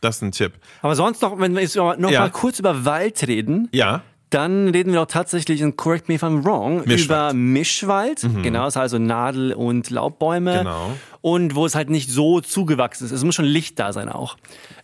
Das 0.00 0.16
ist 0.16 0.22
ein 0.22 0.32
Tipp. 0.32 0.54
Aber 0.80 0.96
sonst 0.96 1.20
noch, 1.20 1.38
wenn 1.38 1.54
wir 1.54 1.60
jetzt 1.60 1.76
noch 1.76 1.96
ja. 2.10 2.20
mal 2.20 2.30
kurz 2.30 2.58
über 2.58 2.84
Wald 2.84 3.26
reden. 3.26 3.68
Ja. 3.72 4.02
Dann 4.30 4.68
reden 4.68 4.92
wir 4.92 5.02
auch 5.02 5.06
tatsächlich, 5.06 5.62
und 5.64 5.76
correct 5.76 6.08
me 6.08 6.14
if 6.14 6.22
I'm 6.22 6.44
wrong, 6.44 6.84
Mischwald. 6.86 7.04
über 7.04 7.34
Mischwald. 7.34 8.22
Mhm. 8.22 8.42
Genau, 8.42 8.64
das 8.64 8.76
heißt 8.76 8.94
also 8.94 8.98
Nadel- 8.98 9.52
und 9.52 9.90
Laubbäume. 9.90 10.58
Genau. 10.58 10.92
Und 11.20 11.54
wo 11.54 11.66
es 11.66 11.74
halt 11.74 11.90
nicht 11.90 12.10
so 12.10 12.40
zugewachsen 12.40 13.04
ist. 13.04 13.12
Es 13.12 13.24
muss 13.24 13.34
schon 13.34 13.44
Licht 13.44 13.78
da 13.78 13.92
sein 13.92 14.08
auch. 14.08 14.36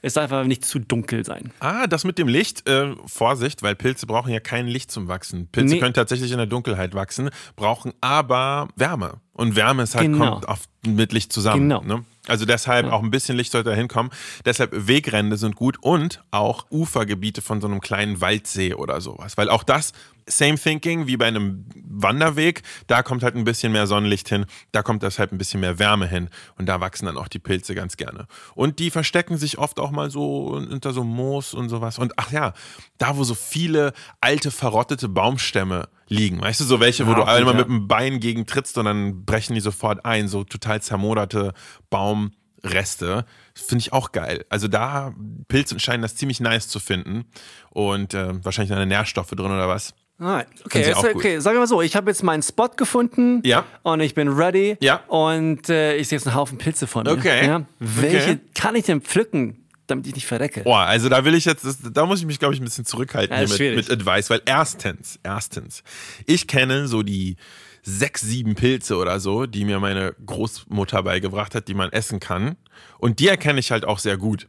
Es 0.02 0.14
darf 0.14 0.24
einfach 0.24 0.44
nicht 0.44 0.64
zu 0.64 0.78
dunkel 0.80 1.24
sein. 1.24 1.52
Ah, 1.60 1.86
das 1.86 2.04
mit 2.04 2.18
dem 2.18 2.28
Licht, 2.28 2.68
äh, 2.68 2.94
Vorsicht, 3.06 3.62
weil 3.62 3.74
Pilze 3.74 4.06
brauchen 4.06 4.32
ja 4.32 4.40
kein 4.40 4.66
Licht 4.66 4.90
zum 4.90 5.08
Wachsen. 5.08 5.48
Pilze 5.50 5.76
nee. 5.76 5.80
können 5.80 5.94
tatsächlich 5.94 6.32
in 6.32 6.38
der 6.38 6.46
Dunkelheit 6.46 6.94
wachsen, 6.94 7.30
brauchen 7.54 7.94
aber 8.00 8.68
Wärme. 8.76 9.20
Und 9.36 9.54
Wärme 9.54 9.82
ist 9.82 9.94
halt, 9.94 10.06
genau. 10.06 10.30
kommt 10.30 10.46
oft 10.46 10.68
mit 10.86 11.12
Licht 11.12 11.30
zusammen. 11.30 11.68
Genau. 11.68 11.82
Ne? 11.82 12.04
Also 12.26 12.46
deshalb 12.46 12.86
ja. 12.86 12.92
auch 12.92 13.02
ein 13.02 13.10
bisschen 13.10 13.36
Licht 13.36 13.52
sollte 13.52 13.70
da 13.70 13.76
hinkommen. 13.76 14.10
Deshalb 14.46 14.70
Wegränder 14.72 15.36
sind 15.36 15.56
gut 15.56 15.76
und 15.82 16.22
auch 16.30 16.66
Ufergebiete 16.70 17.42
von 17.42 17.60
so 17.60 17.68
einem 17.68 17.80
kleinen 17.80 18.22
Waldsee 18.22 18.72
oder 18.72 19.00
sowas. 19.02 19.36
Weil 19.36 19.50
auch 19.50 19.62
das, 19.62 19.92
same 20.26 20.56
thinking 20.56 21.06
wie 21.06 21.18
bei 21.18 21.26
einem 21.26 21.66
Wanderweg, 21.84 22.62
da 22.86 23.02
kommt 23.02 23.22
halt 23.22 23.36
ein 23.36 23.44
bisschen 23.44 23.72
mehr 23.72 23.86
Sonnenlicht 23.86 24.28
hin, 24.28 24.46
da 24.72 24.82
kommt 24.82 25.02
deshalb 25.02 25.32
ein 25.32 25.38
bisschen 25.38 25.60
mehr 25.60 25.78
Wärme 25.78 26.06
hin 26.08 26.30
und 26.56 26.66
da 26.66 26.80
wachsen 26.80 27.04
dann 27.04 27.18
auch 27.18 27.28
die 27.28 27.38
Pilze 27.38 27.74
ganz 27.74 27.96
gerne. 27.98 28.26
Und 28.54 28.78
die 28.78 28.90
verstecken 28.90 29.36
sich 29.36 29.58
oft 29.58 29.78
auch 29.78 29.90
mal 29.90 30.10
so 30.10 30.46
unter 30.56 30.92
so 30.92 31.04
Moos 31.04 31.52
und 31.52 31.68
sowas. 31.68 31.98
Und 31.98 32.14
ach 32.16 32.32
ja, 32.32 32.54
da 32.98 33.16
wo 33.18 33.24
so 33.24 33.34
viele 33.34 33.92
alte 34.20 34.50
verrottete 34.50 35.08
Baumstämme 35.08 35.88
liegen. 36.08 36.40
Weißt 36.40 36.60
du, 36.60 36.64
so 36.64 36.80
welche, 36.80 37.06
wo 37.06 37.12
ja, 37.12 37.16
du 37.16 37.22
einmal 37.24 37.54
ja. 37.54 37.60
mit 37.60 37.68
dem 37.68 37.88
Bein 37.88 38.20
gegen 38.20 38.46
trittst 38.46 38.78
und 38.78 38.84
dann 38.84 39.24
brechen 39.24 39.54
die 39.54 39.60
sofort 39.60 40.04
ein, 40.04 40.28
so 40.28 40.44
total 40.44 40.80
zermoderte 40.82 41.52
Baumreste. 41.90 43.24
Finde 43.54 43.82
ich 43.82 43.92
auch 43.92 44.12
geil. 44.12 44.44
Also 44.48 44.68
da, 44.68 45.14
Pilze 45.48 45.78
scheinen 45.80 46.02
das 46.02 46.16
ziemlich 46.16 46.40
nice 46.40 46.68
zu 46.68 46.80
finden. 46.80 47.24
Und 47.70 48.14
äh, 48.14 48.44
wahrscheinlich 48.44 48.72
eine 48.72 48.86
Nährstoffe 48.86 49.30
drin 49.30 49.46
oder 49.46 49.68
was. 49.68 49.94
Ah, 50.18 50.44
okay, 50.64 50.80
jetzt, 50.80 51.04
okay, 51.04 51.40
sagen 51.40 51.56
wir 51.56 51.60
mal 51.60 51.66
so, 51.66 51.82
ich 51.82 51.94
habe 51.94 52.10
jetzt 52.10 52.22
meinen 52.22 52.42
Spot 52.42 52.68
gefunden 52.68 53.42
ja. 53.44 53.66
und 53.82 54.00
ich 54.00 54.14
bin 54.14 54.28
ready 54.28 54.78
ja. 54.80 55.02
und 55.08 55.68
äh, 55.68 55.96
ich 55.96 56.08
sehe 56.08 56.16
jetzt 56.16 56.26
einen 56.26 56.34
Haufen 56.34 56.56
Pilze 56.56 56.86
von 56.86 57.04
mir. 57.04 57.12
Okay. 57.12 57.46
Ja? 57.46 57.66
Welche 57.78 58.30
okay. 58.30 58.40
kann 58.54 58.76
ich 58.76 58.86
denn 58.86 59.02
pflücken? 59.02 59.65
Damit 59.86 60.06
ich 60.06 60.14
nicht 60.14 60.26
verrecke. 60.26 60.62
Boah, 60.62 60.80
also 60.80 61.08
da 61.08 61.24
will 61.24 61.34
ich 61.34 61.44
jetzt, 61.44 61.64
da 61.92 62.06
muss 62.06 62.20
ich 62.20 62.26
mich, 62.26 62.38
glaube 62.38 62.54
ich, 62.54 62.60
ein 62.60 62.64
bisschen 62.64 62.84
zurückhalten 62.84 63.36
ja, 63.36 63.46
mit, 63.46 63.58
mit 63.58 63.90
Advice, 63.90 64.30
weil 64.30 64.42
erstens, 64.44 65.18
erstens, 65.22 65.82
ich 66.26 66.46
kenne 66.46 66.88
so 66.88 67.02
die 67.02 67.36
sechs, 67.82 68.20
sieben 68.20 68.56
Pilze 68.56 68.96
oder 68.96 69.20
so, 69.20 69.46
die 69.46 69.64
mir 69.64 69.78
meine 69.78 70.14
Großmutter 70.24 71.04
beigebracht 71.04 71.54
hat, 71.54 71.68
die 71.68 71.74
man 71.74 71.90
essen 71.92 72.18
kann. 72.18 72.56
Und 72.98 73.20
die 73.20 73.28
erkenne 73.28 73.60
ich 73.60 73.70
halt 73.70 73.84
auch 73.84 74.00
sehr 74.00 74.16
gut. 74.16 74.48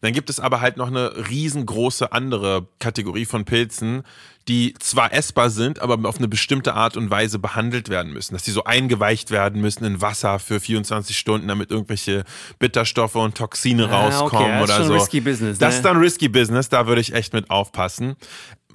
Dann 0.00 0.12
gibt 0.12 0.30
es 0.30 0.40
aber 0.40 0.60
halt 0.60 0.76
noch 0.76 0.88
eine 0.88 1.28
riesengroße 1.28 2.12
andere 2.12 2.66
Kategorie 2.78 3.24
von 3.24 3.44
Pilzen, 3.44 4.02
die 4.48 4.72
zwar 4.78 5.12
essbar 5.12 5.50
sind, 5.50 5.80
aber 5.80 6.08
auf 6.08 6.16
eine 6.16 6.26
bestimmte 6.26 6.72
Art 6.72 6.96
und 6.96 7.10
Weise 7.10 7.38
behandelt 7.38 7.90
werden 7.90 8.12
müssen. 8.12 8.34
Dass 8.34 8.42
die 8.42 8.50
so 8.50 8.64
eingeweicht 8.64 9.30
werden 9.30 9.60
müssen 9.60 9.84
in 9.84 10.00
Wasser 10.00 10.38
für 10.38 10.58
24 10.58 11.16
Stunden, 11.18 11.48
damit 11.48 11.70
irgendwelche 11.70 12.24
Bitterstoffe 12.58 13.16
und 13.16 13.36
Toxine 13.36 13.90
ah, 13.90 14.08
rauskommen 14.08 14.52
okay, 14.52 14.62
oder 14.62 14.84
so. 14.84 14.94
Risky 14.94 15.20
Business, 15.20 15.58
das 15.58 15.74
ne? 15.74 15.76
ist 15.76 15.84
dann 15.84 15.98
risky 15.98 16.28
Business, 16.28 16.70
da 16.70 16.86
würde 16.86 17.02
ich 17.02 17.12
echt 17.12 17.34
mit 17.34 17.50
aufpassen 17.50 18.16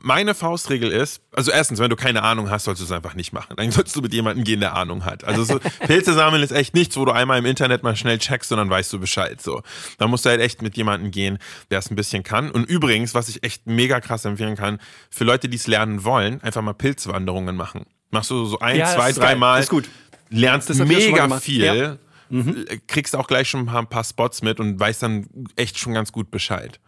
meine 0.04 0.36
Faustregel 0.36 0.92
ist, 0.92 1.22
also 1.32 1.50
erstens, 1.50 1.80
wenn 1.80 1.90
du 1.90 1.96
keine 1.96 2.24
Ahnung 2.24 2.50
hast, 2.50 2.66
sollst 2.66 2.82
du 2.82 2.86
es 2.86 2.92
einfach 2.92 3.16
nicht 3.16 3.32
machen. 3.32 3.56
Dann 3.56 3.72
solltest 3.72 3.96
du 3.96 4.02
mit 4.02 4.14
jemandem 4.14 4.44
gehen, 4.44 4.60
der 4.60 4.76
Ahnung 4.76 5.06
hat. 5.06 5.24
Also 5.24 5.46
so, 5.46 5.60
Pilze 5.88 6.14
sammeln 6.14 6.44
ist 6.44 6.52
echt 6.52 6.76
nichts, 6.76 6.98
wo 6.98 7.06
du 7.06 7.14
einmal 7.14 7.40
im 7.40 7.46
Internet 7.46 7.84
mal 7.84 7.96
schnell 7.96 8.18
checkst 8.18 8.52
und 8.52 8.58
dann 8.58 8.70
weißt 8.70 8.92
du 8.92 9.00
Bescheid. 9.00 9.42
So, 9.42 9.64
da 9.98 10.08
musst 10.08 10.26
du 10.26 10.30
halt 10.30 10.42
echt 10.42 10.62
mit 10.62 10.76
jemandem 10.76 11.12
gehen, 11.12 11.40
der 11.72 11.80
es 11.80 11.90
ein 11.90 11.96
bisschen 11.96 12.22
kann. 12.22 12.52
Und 12.52 12.66
übrigens, 12.66 13.14
was 13.16 13.30
ich 13.30 13.44
echt 13.44 13.66
mega 13.66 14.02
krass 14.02 14.26
empfehlen 14.26 14.58
kann, 14.58 14.80
für 15.10 15.24
Leute, 15.24 15.48
die 15.48 15.56
es 15.56 15.68
lernen 15.68 16.04
wollen, 16.04 16.42
einfach 16.42 16.62
mal 16.62 16.74
Pilzwanderungen 16.74 17.56
machen. 17.56 17.86
Machst 18.12 18.30
du 18.30 18.44
so 18.46 18.60
ein, 18.60 18.78
ja, 18.78 18.94
zwei, 18.94 19.14
drei 19.14 19.36
Mal. 19.36 19.62
Ist 19.62 19.70
gut. 19.70 19.90
Lernst 20.30 20.70
das 20.70 20.80
mega 20.80 21.40
viel. 21.40 21.64
Ja. 21.64 21.98
Mhm. 22.30 22.66
Kriegst 22.88 23.16
auch 23.16 23.28
gleich 23.28 23.50
schon 23.50 23.70
ein 23.70 23.88
paar 23.88 24.04
Spots 24.04 24.42
mit 24.42 24.60
und 24.60 24.78
weißt 24.78 25.04
dann 25.04 25.28
echt 25.56 25.80
schon 25.80 25.94
ganz 25.94 26.12
gut 26.12 26.30
Bescheid. 26.30 26.80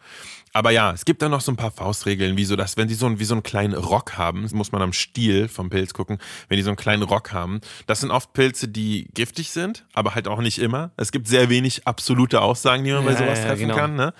Aber 0.55 0.71
ja, 0.71 0.93
es 0.93 1.03
gibt 1.03 1.21
da 1.21 1.27
noch 1.27 1.41
so 1.41 1.51
ein 1.51 1.57
paar 1.57 1.69
Faustregeln, 1.69 2.37
wie 2.37 2.45
so, 2.45 2.55
dass 2.55 2.77
wenn 2.77 2.87
die 2.87 2.93
so, 2.93 3.19
wie 3.19 3.25
so 3.25 3.33
einen 3.33 3.43
kleinen 3.43 3.73
Rock 3.73 4.17
haben, 4.17 4.47
muss 4.53 4.71
man 4.71 4.81
am 4.81 4.93
Stiel 4.93 5.49
vom 5.49 5.69
Pilz 5.69 5.93
gucken, 5.93 6.17
wenn 6.47 6.55
die 6.55 6.63
so 6.63 6.69
einen 6.69 6.77
kleinen 6.77 7.03
Rock 7.03 7.33
haben. 7.33 7.59
Das 7.87 7.99
sind 7.99 8.09
oft 8.09 8.31
Pilze, 8.31 8.69
die 8.69 9.09
giftig 9.13 9.51
sind, 9.51 9.85
aber 9.91 10.15
halt 10.15 10.29
auch 10.29 10.39
nicht 10.39 10.59
immer. 10.59 10.91
Es 10.95 11.11
gibt 11.11 11.27
sehr 11.27 11.49
wenig 11.49 11.85
absolute 11.85 12.39
Aussagen, 12.39 12.85
die 12.85 12.93
man 12.93 13.03
ja, 13.03 13.11
bei 13.11 13.17
sowas 13.17 13.39
ja, 13.39 13.47
treffen 13.47 13.67
genau. 13.67 13.75
kann. 13.75 13.95
Ne? 13.97 14.13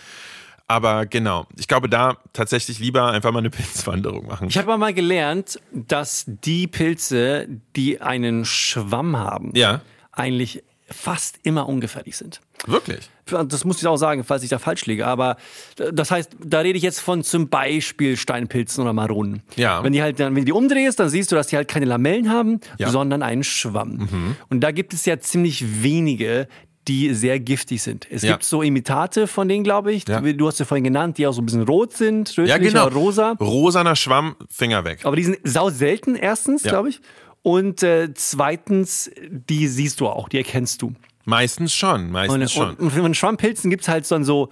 Aber 0.67 1.05
genau, 1.05 1.47
ich 1.57 1.69
glaube, 1.69 1.87
da 1.87 2.17
tatsächlich 2.33 2.79
lieber 2.79 3.11
einfach 3.11 3.31
mal 3.31 3.39
eine 3.39 3.49
Pilzwanderung 3.51 4.27
machen. 4.27 4.49
Ich 4.49 4.57
habe 4.57 4.77
mal 4.77 4.93
gelernt, 4.93 5.61
dass 5.71 6.25
die 6.27 6.67
Pilze, 6.67 7.47
die 7.77 8.01
einen 8.01 8.43
Schwamm 8.43 9.15
haben, 9.15 9.51
ja. 9.55 9.79
eigentlich 10.11 10.65
fast 10.87 11.39
immer 11.43 11.67
ungefährlich 11.67 12.15
sind. 12.15 12.41
Wirklich? 12.67 13.09
Das 13.25 13.65
muss 13.65 13.79
ich 13.79 13.87
auch 13.87 13.97
sagen, 13.97 14.23
falls 14.23 14.43
ich 14.43 14.49
da 14.49 14.59
falsch 14.59 14.85
liege. 14.85 15.07
Aber 15.07 15.37
das 15.75 16.11
heißt, 16.11 16.31
da 16.43 16.59
rede 16.59 16.77
ich 16.77 16.83
jetzt 16.83 16.99
von 16.99 17.23
zum 17.23 17.49
Beispiel 17.49 18.17
Steinpilzen 18.17 18.83
oder 18.83 18.93
Maronen. 18.93 19.41
Ja. 19.55 19.83
Wenn 19.83 19.93
die 19.93 20.01
halt 20.01 20.19
dann, 20.19 20.35
wenn 20.35 20.41
du 20.41 20.45
die 20.45 20.51
umdrehst, 20.51 20.99
dann 20.99 21.09
siehst 21.09 21.31
du, 21.31 21.35
dass 21.35 21.47
die 21.47 21.55
halt 21.55 21.67
keine 21.67 21.85
Lamellen 21.85 22.29
haben, 22.29 22.59
ja. 22.77 22.89
sondern 22.89 23.23
einen 23.23 23.43
Schwamm. 23.43 24.07
Mhm. 24.11 24.35
Und 24.49 24.61
da 24.61 24.71
gibt 24.71 24.93
es 24.93 25.05
ja 25.05 25.19
ziemlich 25.19 25.83
wenige, 25.83 26.47
die 26.87 27.15
sehr 27.15 27.39
giftig 27.39 27.81
sind. 27.81 28.05
Es 28.11 28.21
ja. 28.21 28.33
gibt 28.33 28.43
so 28.43 28.61
Imitate 28.61 29.25
von 29.25 29.47
denen, 29.47 29.63
glaube 29.63 29.91
ich. 29.91 30.07
Ja. 30.07 30.21
Du 30.21 30.47
hast 30.47 30.59
ja 30.59 30.65
vorhin 30.65 30.83
genannt, 30.83 31.17
die 31.17 31.25
auch 31.25 31.33
so 31.33 31.41
ein 31.41 31.45
bisschen 31.47 31.63
rot 31.63 31.93
sind, 31.93 32.29
rötlich 32.37 32.47
ja, 32.47 32.59
genau. 32.59 32.85
oder 32.85 32.95
rosa. 32.95 33.31
Rosaner 33.39 33.95
Schwamm, 33.95 34.35
Finger 34.51 34.85
weg. 34.85 34.99
Aber 35.03 35.15
die 35.15 35.23
sind 35.23 35.39
sau 35.43 35.71
selten, 35.71 36.15
erstens, 36.15 36.61
glaube 36.61 36.89
ich. 36.89 37.01
Und 37.45 37.83
äh, 37.83 38.11
zweitens, 38.15 39.11
die 39.21 39.67
siehst 39.67 39.99
du 39.99 40.07
auch, 40.07 40.29
die 40.29 40.37
erkennst 40.37 40.81
du. 40.81 40.95
Meistens 41.25 41.75
schon, 41.75 42.09
meistens 42.09 42.41
und, 42.41 42.49
schon. 42.49 42.69
Und, 42.69 42.79
und 42.79 42.91
von 42.91 43.13
Schwammpilzen 43.13 43.69
gibt 43.69 43.83
es 43.83 43.87
halt 43.87 44.09
dann 44.09 44.23
so 44.23 44.49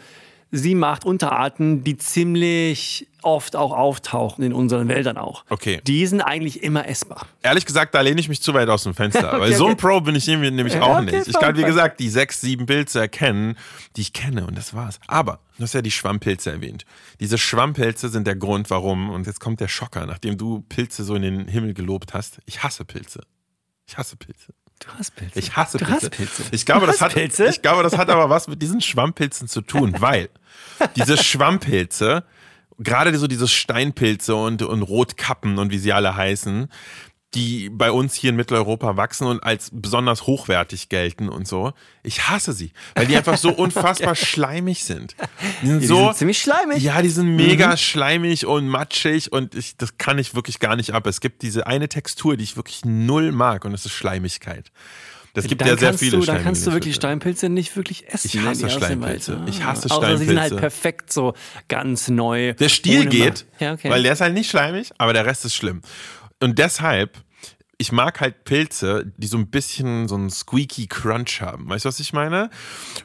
sieben, 0.51 0.83
acht 0.83 1.03
Unterarten, 1.03 1.83
die 1.83 1.97
ziemlich 1.97 3.07
oft 3.23 3.55
auch 3.55 3.71
auftauchen 3.71 4.43
in 4.43 4.53
unseren 4.53 4.87
Wäldern 4.87 5.17
auch. 5.17 5.45
Okay. 5.49 5.81
Die 5.85 6.05
sind 6.05 6.21
eigentlich 6.21 6.63
immer 6.63 6.87
essbar. 6.87 7.27
Ehrlich 7.41 7.65
gesagt, 7.65 7.95
da 7.95 8.01
lehne 8.01 8.19
ich 8.19 8.29
mich 8.29 8.41
zu 8.41 8.53
weit 8.53 8.69
aus 8.69 8.83
dem 8.83 8.93
Fenster. 8.93 9.29
okay, 9.33 9.39
weil 9.39 9.53
so 9.53 9.67
ein 9.67 9.77
Pro 9.77 10.01
bin 10.01 10.15
ich 10.15 10.27
nämlich 10.27 10.79
auch 10.79 10.99
okay, 10.99 11.17
nicht. 11.17 11.27
Ich 11.27 11.39
kann, 11.39 11.57
wie 11.57 11.63
gesagt, 11.63 11.99
die 11.99 12.09
sechs, 12.09 12.41
sieben 12.41 12.65
Pilze 12.65 12.99
erkennen, 12.99 13.57
die 13.95 14.01
ich 14.01 14.13
kenne 14.13 14.45
und 14.45 14.57
das 14.57 14.73
war's. 14.73 14.99
Aber, 15.07 15.39
du 15.57 15.63
hast 15.63 15.73
ja 15.73 15.81
die 15.81 15.91
Schwammpilze 15.91 16.51
erwähnt. 16.51 16.85
Diese 17.19 17.37
Schwammpilze 17.37 18.09
sind 18.09 18.27
der 18.27 18.35
Grund, 18.35 18.69
warum, 18.69 19.09
und 19.09 19.27
jetzt 19.27 19.39
kommt 19.39 19.59
der 19.59 19.67
Schocker, 19.67 20.05
nachdem 20.05 20.37
du 20.37 20.61
Pilze 20.61 21.03
so 21.03 21.15
in 21.15 21.21
den 21.21 21.47
Himmel 21.47 21.73
gelobt 21.73 22.13
hast. 22.13 22.39
Ich 22.45 22.63
hasse 22.63 22.85
Pilze. 22.85 23.21
Ich 23.85 23.97
hasse 23.97 24.15
Pilze. 24.15 24.53
Du 24.79 24.87
hast 24.97 25.15
Pilze. 25.15 25.39
Ich 25.39 25.55
hasse 25.55 25.77
Pilze. 25.77 25.93
Hast 25.93 26.11
Pilze. 26.11 26.43
Ich 26.51 26.65
glaube, 26.65 26.87
das 26.87 27.01
hat, 27.01 27.13
Pilze? 27.13 27.47
ich 27.47 27.61
glaube, 27.61 27.83
das 27.83 27.97
hat 27.97 28.09
aber 28.09 28.29
was 28.29 28.47
mit 28.47 28.61
diesen 28.61 28.81
Schwammpilzen 28.81 29.47
zu 29.47 29.61
tun, 29.61 29.95
weil 29.99 30.29
diese 30.95 31.17
Schwammpilze, 31.17 32.23
gerade 32.79 33.17
so 33.17 33.27
diese 33.27 33.47
Steinpilze 33.47 34.35
und, 34.35 34.61
und 34.61 34.81
Rotkappen 34.81 35.57
und 35.57 35.71
wie 35.71 35.77
sie 35.77 35.93
alle 35.93 36.15
heißen, 36.15 36.69
die 37.35 37.69
bei 37.69 37.91
uns 37.91 38.13
hier 38.13 38.29
in 38.29 38.35
Mitteleuropa 38.35 38.95
wachsen 38.95 39.25
und 39.25 39.43
als 39.43 39.69
besonders 39.73 40.27
hochwertig 40.27 40.89
gelten 40.89 41.29
und 41.29 41.47
so. 41.47 41.73
Ich 42.03 42.29
hasse 42.29 42.53
sie, 42.53 42.71
weil 42.95 43.07
die 43.07 43.17
einfach 43.17 43.37
so 43.37 43.49
unfassbar 43.53 44.11
okay. 44.11 44.25
schleimig 44.25 44.83
sind. 44.83 45.15
Die 45.61 45.67
sind, 45.67 45.79
die 45.81 45.87
so, 45.87 46.05
sind 46.05 46.17
ziemlich 46.17 46.41
schleimig. 46.41 46.83
Ja, 46.83 47.01
die 47.01 47.09
sind 47.09 47.35
mega 47.35 47.71
mhm. 47.71 47.77
schleimig 47.77 48.45
und 48.45 48.67
matschig 48.67 49.31
und 49.31 49.55
ich, 49.55 49.77
das 49.77 49.97
kann 49.97 50.19
ich 50.19 50.35
wirklich 50.35 50.59
gar 50.59 50.75
nicht 50.75 50.93
ab. 50.93 51.07
Es 51.07 51.21
gibt 51.21 51.41
diese 51.41 51.65
eine 51.65 51.89
Textur, 51.89 52.37
die 52.37 52.43
ich 52.43 52.55
wirklich 52.55 52.85
null 52.85 53.31
mag 53.31 53.65
und 53.65 53.71
das 53.71 53.85
ist 53.85 53.93
Schleimigkeit. 53.93 54.71
Das 55.33 55.47
gibt 55.47 55.61
dann 55.61 55.67
ja 55.67 55.77
sehr 55.77 55.95
viele 55.95 56.19
du, 56.19 56.25
Da 56.25 56.37
kannst 56.37 56.65
du 56.67 56.71
wirklich 56.73 56.93
Steinpilze 56.93 57.49
nicht 57.49 57.75
wirklich 57.75 58.07
essen. 58.07 58.27
Ich 58.27 58.39
hasse 58.39 58.69
Steinpilze. 58.69 59.41
Ich 59.47 59.63
hasse 59.63 59.87
Steinpilze. 59.87 60.05
Also 60.05 60.17
sie 60.19 60.25
sind 60.25 60.39
halt 60.39 60.57
perfekt 60.57 61.11
so 61.11 61.33
ganz 61.67 62.07
neu. 62.07 62.53
Der 62.53 62.69
Stiel 62.69 63.07
geht, 63.07 63.45
ja, 63.59 63.73
okay. 63.73 63.89
weil 63.89 64.03
der 64.03 64.13
ist 64.13 64.21
halt 64.21 64.35
nicht 64.35 64.49
schleimig, 64.49 64.91
aber 64.99 65.13
der 65.13 65.25
Rest 65.25 65.43
ist 65.45 65.55
schlimm. 65.55 65.81
Und 66.39 66.59
deshalb 66.59 67.17
ich 67.77 67.91
mag 67.91 68.21
halt 68.21 68.43
Pilze, 68.45 69.11
die 69.17 69.27
so 69.27 69.37
ein 69.37 69.47
bisschen 69.47 70.07
so 70.07 70.15
einen 70.15 70.29
squeaky 70.29 70.87
Crunch 70.87 71.41
haben. 71.41 71.67
Weißt 71.69 71.85
du, 71.85 71.89
was 71.89 71.99
ich 71.99 72.13
meine? 72.13 72.49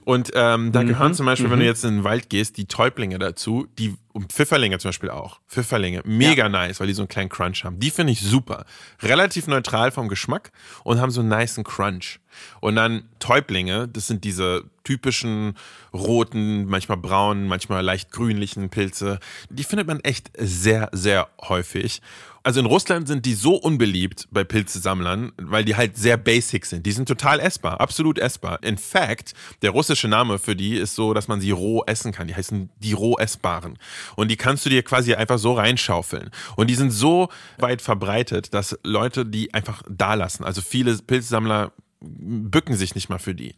Und 0.04 0.30
ähm, 0.34 0.72
da 0.72 0.82
Mhm. 0.82 0.88
gehören 0.88 1.14
zum 1.14 1.26
Beispiel, 1.26 1.50
wenn 1.50 1.58
du 1.60 1.64
jetzt 1.64 1.84
in 1.84 1.96
den 1.96 2.04
Wald 2.04 2.28
gehst, 2.28 2.56
die 2.58 2.66
Täublinge 2.66 3.18
dazu, 3.18 3.66
die 3.78 3.96
und 4.12 4.32
Pfifferlinge 4.32 4.78
zum 4.78 4.88
Beispiel 4.88 5.10
auch. 5.10 5.38
Pfifferlinge, 5.46 6.02
mega 6.04 6.48
nice, 6.48 6.80
weil 6.80 6.88
die 6.88 6.92
so 6.92 7.02
einen 7.02 7.08
kleinen 7.08 7.28
Crunch 7.28 7.62
haben. 7.64 7.78
Die 7.78 7.90
finde 7.90 8.12
ich 8.12 8.20
super. 8.20 8.64
Relativ 9.00 9.46
neutral 9.46 9.92
vom 9.92 10.08
Geschmack 10.08 10.50
und 10.82 11.00
haben 11.00 11.10
so 11.12 11.20
einen 11.20 11.28
niceen 11.28 11.62
Crunch. 11.62 12.18
Und 12.60 12.74
dann 12.76 13.04
Täublinge, 13.20 13.86
das 13.88 14.08
sind 14.08 14.24
diese 14.24 14.64
typischen 14.82 15.56
roten, 15.92 16.64
manchmal 16.66 16.96
braunen, 16.98 17.46
manchmal 17.46 17.84
leicht 17.84 18.10
grünlichen 18.10 18.70
Pilze. 18.70 19.20
Die 19.50 19.64
findet 19.64 19.86
man 19.86 20.00
echt 20.00 20.30
sehr, 20.36 20.88
sehr 20.92 21.28
häufig. 21.42 22.00
Also 22.42 22.60
in 22.60 22.66
Russland 22.66 23.08
sind 23.08 23.26
die 23.26 23.34
so 23.34 23.56
unbeliebt 23.56 24.28
bei 24.30 24.44
Pilzesammlern, 24.44 25.32
weil 25.36 25.64
die 25.64 25.76
halt 25.76 25.96
sehr 25.96 26.16
basic 26.16 26.66
sind. 26.66 26.86
Die 26.86 26.92
sind 26.92 27.06
total 27.06 27.40
essbar, 27.40 27.80
absolut 27.80 28.18
essbar. 28.18 28.62
In 28.62 28.78
fact, 28.78 29.34
der 29.62 29.70
russische 29.70 30.08
Name 30.08 30.38
für 30.38 30.56
die 30.56 30.76
ist 30.76 30.94
so, 30.94 31.14
dass 31.14 31.28
man 31.28 31.40
sie 31.40 31.50
roh 31.50 31.82
essen 31.86 32.12
kann. 32.12 32.28
Die 32.28 32.34
heißen 32.34 32.70
die 32.78 32.92
roh 32.92 33.18
essbaren. 33.18 33.78
Und 34.16 34.30
die 34.30 34.36
kannst 34.36 34.64
du 34.64 34.70
dir 34.70 34.82
quasi 34.82 35.14
einfach 35.14 35.38
so 35.38 35.52
reinschaufeln. 35.52 36.30
Und 36.56 36.68
die 36.68 36.74
sind 36.74 36.90
so 36.90 37.28
weit 37.58 37.82
verbreitet, 37.82 38.54
dass 38.54 38.78
Leute 38.84 39.26
die 39.26 39.52
einfach 39.54 39.82
da 39.88 40.14
lassen. 40.14 40.44
Also 40.44 40.60
viele 40.60 40.96
Pilzsammler 40.96 41.72
bücken 42.00 42.76
sich 42.76 42.94
nicht 42.94 43.08
mal 43.08 43.18
für 43.18 43.34
die. 43.34 43.54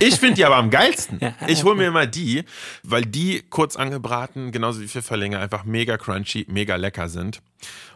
Ich 0.00 0.16
finde 0.16 0.34
die 0.34 0.44
aber 0.44 0.56
am 0.56 0.70
geilsten. 0.70 1.20
Ich 1.46 1.62
hole 1.64 1.76
mir 1.76 1.88
immer 1.88 2.06
die, 2.06 2.44
weil 2.82 3.02
die 3.02 3.42
kurz 3.50 3.76
angebraten, 3.76 4.50
genauso 4.50 4.80
wie 4.80 4.88
Pfifferlinge, 4.88 5.38
einfach 5.38 5.64
mega 5.64 5.96
crunchy, 5.96 6.46
mega 6.48 6.76
lecker 6.76 7.08
sind. 7.08 7.40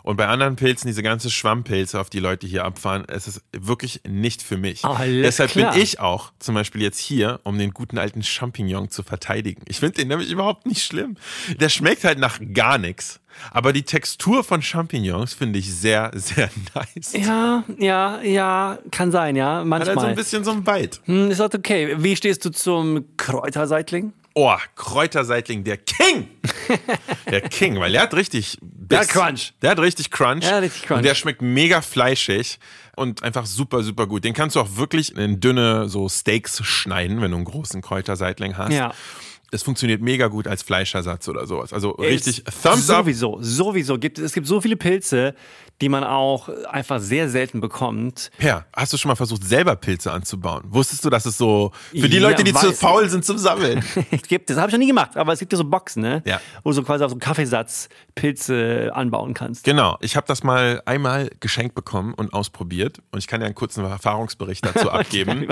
Und 0.02 0.17
bei 0.17 0.26
anderen 0.26 0.57
Pilzen, 0.57 0.88
diese 0.88 1.02
ganze 1.02 1.31
Schwammpilze, 1.31 2.00
auf 2.00 2.11
die 2.11 2.21
Leute 2.21 2.47
hier 2.47 2.64
abfahren, 2.64 3.05
es 3.09 3.26
ist 3.26 3.43
wirklich 3.52 4.00
nicht 4.07 4.43
für 4.43 4.57
mich. 4.57 4.85
Alles 4.85 5.23
Deshalb 5.23 5.50
klar. 5.50 5.73
bin 5.73 5.83
ich 5.83 6.00
auch 6.00 6.33
zum 6.38 6.55
Beispiel 6.55 6.83
jetzt 6.83 6.99
hier, 6.99 7.40
um 7.45 7.59
den 7.59 7.73
guten 7.73 7.99
alten 7.99 8.23
Champignon 8.23 8.90
zu 8.90 9.02
verteidigen. 9.02 9.62
Ich 9.67 9.81
finde 9.81 9.97
den 9.97 10.09
nämlich 10.09 10.31
überhaupt 10.31 10.67
nicht 10.67 10.83
schlimm. 10.83 11.17
Der 11.61 11.69
schmeckt 11.69 12.05
halt 12.05 12.19
nach 12.19 12.40
gar 12.52 12.78
nichts. 12.78 13.21
Aber 13.50 13.73
die 13.73 13.83
Textur 13.83 14.45
von 14.45 14.62
Champignons 14.62 15.35
finde 15.35 15.59
ich 15.59 15.75
sehr, 15.75 16.11
sehr 16.14 16.50
nice. 16.75 17.12
Ja, 17.14 17.64
ja, 17.78 18.21
ja, 18.23 18.78
kann 18.90 19.11
sein, 19.11 19.37
ja, 19.37 19.59
Hat 19.59 19.66
manchmal. 19.66 19.88
halt 19.97 20.00
so 20.00 20.07
ein 20.07 20.14
bisschen 20.14 20.45
so 20.45 20.50
ein 20.52 20.64
Bite. 20.64 20.99
Hm, 21.04 21.30
ist 21.30 21.40
das 21.40 21.54
okay. 21.54 21.95
Wie 21.99 22.16
stehst 22.16 22.45
du 22.45 22.50
zum 22.50 23.04
Kräuterseitling? 23.16 24.12
Oh, 24.35 24.54
Kräuterseitling, 24.76 25.64
der 25.64 25.78
King. 25.78 26.28
Der 27.30 27.40
King, 27.40 27.80
weil 27.80 27.92
der 27.92 28.02
hat 28.02 28.14
richtig 28.14 28.59
Biss. 28.62 29.00
hat 29.00 29.09
Crunch. 29.09 29.52
Der 29.62 29.71
hat 29.71 29.78
richtig 29.80 30.11
Crunch. 30.11 30.45
Ja, 30.45 30.59
richtig 30.59 30.83
Crunch. 30.83 30.99
Und 30.99 31.04
der 31.04 31.14
schmeckt 31.14 31.42
mega 31.42 31.80
fleischig 31.80 32.59
und 32.97 33.23
einfach 33.23 33.47
super, 33.47 33.83
super 33.83 34.07
gut. 34.07 34.25
Den 34.25 34.35
kannst 34.35 34.54
du 34.57 34.61
auch 34.61 34.76
wirklich 34.76 35.16
in 35.16 35.40
dünne 35.40 35.88
so 35.88 36.09
Steaks 36.09 36.62
schneiden, 36.64 37.21
wenn 37.21 37.30
du 37.33 37.37
einen 37.38 37.45
großen 37.47 37.83
Kräuterseitling 37.83 38.57
hast. 38.57 38.73
Ja. 38.73 38.92
Es 39.50 39.62
funktioniert 39.62 40.02
mega 40.02 40.26
gut 40.26 40.47
als 40.47 40.62
Fleischersatz 40.62 41.26
oder 41.28 41.47
sowas. 41.47 41.73
Also 41.73 41.90
richtig 41.93 42.45
Thumbs 42.45 42.90
up. 42.90 43.05
Sowieso, 43.05 43.38
sowieso. 43.40 43.99
Gibt, 43.99 44.19
es 44.19 44.33
gibt 44.33 44.47
so 44.47 44.61
viele 44.61 44.76
Pilze, 44.76 45.35
die 45.81 45.88
man 45.88 46.05
auch 46.05 46.49
einfach 46.67 47.00
sehr 47.00 47.28
selten 47.28 47.61
bekommt. 47.61 48.31
Per, 48.38 48.67
hast 48.75 48.93
du 48.93 48.97
schon 48.97 49.09
mal 49.09 49.14
versucht, 49.14 49.45
selber 49.45 49.76
Pilze 49.76 50.12
anzubauen? 50.12 50.64
Wusstest 50.67 51.05
du, 51.05 51.11
dass 51.11 51.25
es 51.25 51.38
so 51.38 51.73
für 51.90 52.09
die 52.09 52.17
Ja, 52.17 52.28
Leute, 52.28 52.45
die 52.45 52.52
zu 52.52 52.73
faul 52.73 53.09
sind 53.09 53.25
zum 53.25 53.38
Sammeln? 53.38 53.83
Es 54.11 54.23
gibt, 54.23 54.50
das 54.50 54.57
habe 54.57 54.69
ich 54.69 54.73
noch 54.73 54.78
nie 54.78 54.87
gemacht, 54.87 55.17
aber 55.17 55.33
es 55.33 55.38
gibt 55.38 55.52
ja 55.52 55.59
so 55.59 55.64
Boxen, 55.64 56.02
ne? 56.02 56.23
Ja. 56.26 56.40
Wo 56.62 56.71
du 56.71 56.75
so 56.75 56.83
quasi 56.83 57.05
auf 57.05 57.11
so 57.11 57.14
einen 57.14 57.21
Kaffeesatz 57.21 57.88
Pilze 58.14 58.90
anbauen 58.95 59.35
kannst. 59.35 59.64
Genau, 59.64 59.97
ich 60.00 60.17
habe 60.17 60.26
das 60.26 60.43
mal 60.43 60.83
einmal 60.85 61.31
geschenkt 61.40 61.75
bekommen 61.75 62.14
und 62.14 62.33
ausprobiert 62.33 63.00
und 63.12 63.19
ich 63.19 63.26
kann 63.26 63.40
ja 63.40 63.47
einen 63.47 63.55
kurzen 63.55 63.85
Erfahrungsbericht 63.85 64.64
dazu 64.67 64.90
abgeben. 64.90 65.47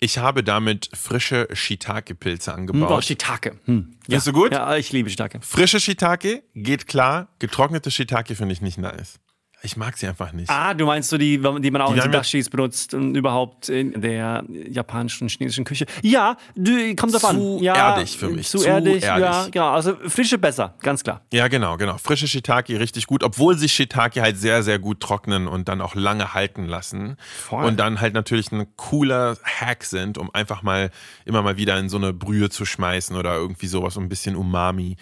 Ich 0.00 0.18
habe 0.18 0.42
damit 0.42 0.90
frische 0.94 1.48
Shiitake-Pilze 1.52 2.52
angebaut. 2.52 2.90
Oh, 2.90 3.00
Shiitake. 3.00 3.37
Hm. 3.64 3.94
Findest 4.04 4.26
du 4.26 4.32
gut? 4.32 4.52
Ja, 4.52 4.76
ich 4.76 4.92
liebe 4.92 5.08
Shiitake. 5.08 5.40
Frische 5.42 5.80
Shiitake 5.80 6.42
geht 6.54 6.86
klar, 6.86 7.28
getrocknete 7.38 7.90
Shiitake 7.90 8.34
finde 8.34 8.52
ich 8.52 8.60
nicht 8.60 8.78
nice. 8.78 9.18
Ich 9.62 9.76
mag 9.76 9.96
sie 9.96 10.06
einfach 10.06 10.32
nicht. 10.32 10.48
Ah, 10.48 10.72
du 10.72 10.86
meinst 10.86 11.10
so 11.10 11.18
die, 11.18 11.36
die 11.38 11.70
man 11.70 11.82
auch 11.82 11.88
Die 11.92 11.98
in 11.98 12.04
ja- 12.04 12.08
Dashis 12.08 12.48
benutzt 12.48 12.94
und 12.94 13.16
überhaupt 13.16 13.68
in 13.68 14.00
der 14.00 14.44
japanischen, 14.68 15.28
chinesischen 15.28 15.64
Küche. 15.64 15.86
Ja, 16.02 16.36
du, 16.54 16.94
kommt 16.94 17.12
an. 17.24 17.36
Zu 17.36 17.58
Ja, 17.60 17.74
erdig 17.74 18.16
für 18.16 18.28
mich, 18.28 18.48
Zu, 18.48 18.58
zu 18.58 18.68
erdig, 18.68 19.02
ja, 19.02 19.18
erdig. 19.18 19.52
genau. 19.52 19.70
Also 19.70 19.96
frische 20.06 20.38
besser, 20.38 20.74
ganz 20.80 21.02
klar. 21.02 21.22
Ja, 21.32 21.48
genau, 21.48 21.76
genau. 21.76 21.98
Frische 21.98 22.28
Shiitake 22.28 22.78
richtig 22.78 23.08
gut, 23.08 23.24
obwohl 23.24 23.58
sich 23.58 23.72
Shiitake 23.72 24.22
halt 24.22 24.38
sehr, 24.38 24.62
sehr 24.62 24.78
gut 24.78 25.00
trocknen 25.00 25.48
und 25.48 25.68
dann 25.68 25.80
auch 25.80 25.96
lange 25.96 26.34
halten 26.34 26.64
lassen. 26.66 27.16
Voll. 27.36 27.64
Und 27.64 27.78
dann 27.80 28.00
halt 28.00 28.14
natürlich 28.14 28.52
ein 28.52 28.66
cooler 28.76 29.36
Hack 29.42 29.82
sind, 29.84 30.18
um 30.18 30.32
einfach 30.32 30.62
mal 30.62 30.90
immer 31.24 31.42
mal 31.42 31.56
wieder 31.56 31.76
in 31.78 31.88
so 31.88 31.96
eine 31.96 32.12
Brühe 32.12 32.48
zu 32.48 32.64
schmeißen 32.64 33.16
oder 33.16 33.34
irgendwie 33.34 33.66
sowas, 33.66 33.96
um 33.96 34.04
ein 34.04 34.08
bisschen 34.08 34.36
Umami 34.36 34.96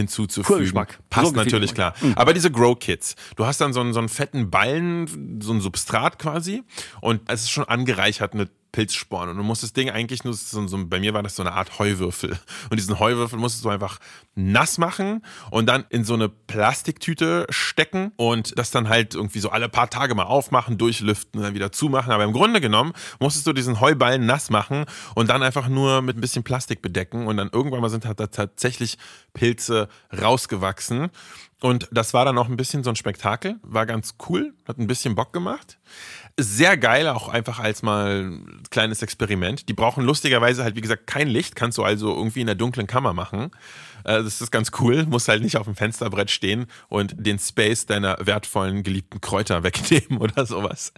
hinzuzufügen. 0.00 0.46
Cooler 0.46 0.60
Geschmack. 0.60 0.98
Passt 1.10 1.28
So 1.28 1.36
natürlich 1.36 1.74
klar. 1.74 1.94
Aber 2.16 2.32
diese 2.34 2.50
Grow 2.50 2.78
Kits, 2.78 3.16
du 3.36 3.46
hast 3.46 3.60
dann 3.60 3.72
so 3.72 3.80
einen, 3.80 3.92
so 3.92 3.98
einen 3.98 4.08
fetten 4.08 4.50
Ballen, 4.50 5.40
so 5.42 5.52
ein 5.52 5.60
Substrat 5.60 6.18
quasi 6.18 6.62
und 7.00 7.20
es 7.28 7.42
ist 7.42 7.50
schon 7.50 7.64
angereichert 7.64 8.34
mit 8.34 8.50
Pilzsporen 8.72 9.30
und 9.30 9.36
du 9.36 9.42
musst 9.42 9.62
das 9.62 9.72
Ding 9.72 9.90
eigentlich 9.90 10.24
nur, 10.24 10.34
so, 10.34 10.66
so, 10.66 10.86
bei 10.86 11.00
mir 11.00 11.14
war 11.14 11.22
das 11.22 11.36
so 11.36 11.42
eine 11.42 11.52
Art 11.52 11.78
Heuwürfel 11.78 12.38
und 12.70 12.78
diesen 12.78 12.98
Heuwürfel 12.98 13.38
musstest 13.38 13.64
du 13.64 13.68
einfach 13.68 13.98
nass 14.34 14.78
machen 14.78 15.24
und 15.50 15.66
dann 15.66 15.84
in 15.88 16.04
so 16.04 16.14
eine 16.14 16.28
Plastiktüte 16.28 17.46
stecken 17.50 18.12
und 18.16 18.58
das 18.58 18.70
dann 18.70 18.88
halt 18.88 19.14
irgendwie 19.14 19.40
so 19.40 19.50
alle 19.50 19.68
paar 19.68 19.90
Tage 19.90 20.14
mal 20.14 20.24
aufmachen, 20.24 20.78
durchlüften 20.78 21.38
und 21.38 21.44
dann 21.44 21.54
wieder 21.54 21.72
zumachen. 21.72 22.12
Aber 22.12 22.24
im 22.24 22.32
Grunde 22.32 22.60
genommen 22.60 22.92
musstest 23.18 23.46
du 23.46 23.52
diesen 23.52 23.80
Heuballen 23.80 24.26
nass 24.26 24.50
machen 24.50 24.84
und 25.14 25.28
dann 25.28 25.42
einfach 25.42 25.68
nur 25.68 26.02
mit 26.02 26.16
ein 26.16 26.20
bisschen 26.20 26.44
Plastik 26.44 26.82
bedecken 26.82 27.26
und 27.26 27.36
dann 27.36 27.50
irgendwann 27.52 27.80
mal 27.80 27.90
sind 27.90 28.04
halt 28.06 28.20
da 28.20 28.28
tatsächlich 28.28 28.98
Pilze 29.32 29.88
rausgewachsen. 30.12 31.10
Und 31.60 31.88
das 31.92 32.14
war 32.14 32.24
dann 32.24 32.38
auch 32.38 32.48
ein 32.48 32.56
bisschen 32.56 32.82
so 32.84 32.90
ein 32.90 32.96
Spektakel, 32.96 33.60
war 33.62 33.84
ganz 33.84 34.14
cool, 34.28 34.54
hat 34.66 34.78
ein 34.78 34.86
bisschen 34.86 35.14
Bock 35.14 35.32
gemacht. 35.32 35.78
Sehr 36.38 36.76
geil, 36.76 37.08
auch 37.08 37.28
einfach 37.28 37.58
als 37.58 37.82
mal 37.82 38.22
ein 38.22 38.62
kleines 38.70 39.02
Experiment. 39.02 39.68
Die 39.68 39.74
brauchen 39.74 40.04
lustigerweise 40.04 40.64
halt, 40.64 40.76
wie 40.76 40.80
gesagt, 40.80 41.06
kein 41.06 41.28
Licht, 41.28 41.54
kannst 41.54 41.76
du 41.76 41.84
also 41.84 42.14
irgendwie 42.14 42.40
in 42.40 42.46
der 42.46 42.54
dunklen 42.54 42.86
Kammer 42.86 43.12
machen. 43.12 43.50
Äh, 44.04 44.22
Das 44.22 44.40
ist 44.40 44.50
ganz 44.50 44.70
cool, 44.80 45.04
muss 45.06 45.28
halt 45.28 45.42
nicht 45.42 45.56
auf 45.56 45.66
dem 45.66 45.74
Fensterbrett 45.76 46.30
stehen 46.30 46.66
und 46.88 47.14
den 47.18 47.38
Space 47.38 47.86
deiner 47.86 48.16
wertvollen, 48.20 48.82
geliebten 48.82 49.20
Kräuter 49.20 49.62
wegnehmen 49.62 50.18
oder 50.18 50.46
sowas. 50.46 50.92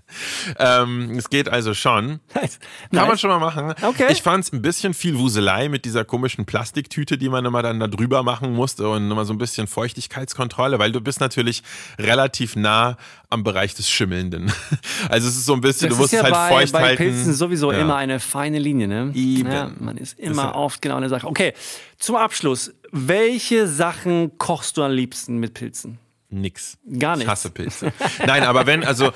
Ähm, 0.58 1.10
Es 1.16 1.30
geht 1.30 1.48
also 1.48 1.74
schon. 1.74 2.20
Nice. 2.34 2.58
Kann 2.90 3.00
man 3.02 3.08
Nice. 3.10 3.20
schon 3.20 3.30
mal 3.30 3.38
machen. 3.38 3.74
Okay. 3.82 4.06
Ich 4.10 4.22
fand 4.22 4.44
es 4.44 4.52
ein 4.52 4.62
bisschen 4.62 4.94
viel 4.94 5.18
Wuselei 5.18 5.68
mit 5.68 5.84
dieser 5.84 6.04
komischen 6.04 6.44
Plastiktüte, 6.46 7.18
die 7.18 7.28
man 7.28 7.44
immer 7.44 7.62
dann 7.62 7.78
da 7.80 7.86
drüber 7.88 8.22
machen 8.22 8.52
musste 8.52 8.88
und 8.88 9.10
immer 9.10 9.24
so 9.24 9.32
ein 9.32 9.38
bisschen 9.38 9.66
Feuchtigkeitskontrolle, 9.66 10.78
weil 10.78 10.92
du 10.92 11.00
bist 11.00 11.20
natürlich 11.20 11.62
relativ 11.98 12.56
nah 12.56 12.96
am 13.30 13.44
Bereich 13.44 13.74
des 13.74 13.88
Schimmelnden. 13.88 14.52
Also 15.08 15.28
es 15.28 15.36
ist 15.36 15.46
so 15.46 15.54
ein 15.54 15.60
bisschen, 15.60 15.88
Das 15.88 15.96
du 15.96 16.02
musst 16.02 16.12
ist 16.14 16.20
es 16.22 16.28
ja 16.28 16.36
halt 16.36 16.50
bei, 16.50 16.60
feucht 16.60 16.72
bei 16.72 16.80
halten. 16.82 16.96
Pilzen 17.04 17.34
sowieso 17.34 17.72
Ja. 17.72 17.78
immer 17.80 17.96
eine 17.96 18.20
feine 18.20 18.58
Linie, 18.58 18.86
ne? 18.88 19.10
Eben. 19.14 19.50
Ja, 19.50 19.70
man 19.78 19.96
ist 19.96 20.18
immer 20.18 20.50
ist- 20.50 20.54
oft 20.54 20.82
genau 20.82 20.94
an 20.96 21.00
der 21.02 21.10
Sache. 21.10 21.26
Okay, 21.26 21.52
zum 22.02 22.16
Abschluss. 22.16 22.72
Welche 22.90 23.66
Sachen 23.68 24.36
kochst 24.38 24.76
du 24.76 24.82
am 24.82 24.90
liebsten 24.92 25.38
mit 25.38 25.54
Pilzen? 25.54 25.98
Nix. 26.34 26.78
Gar 26.98 27.12
Ich 27.12 27.18
nichts. 27.18 27.30
hasse 27.30 27.50
Pilze. 27.50 27.92
Nein, 28.26 28.42
aber 28.44 28.64
wenn, 28.66 28.84
also, 28.84 29.12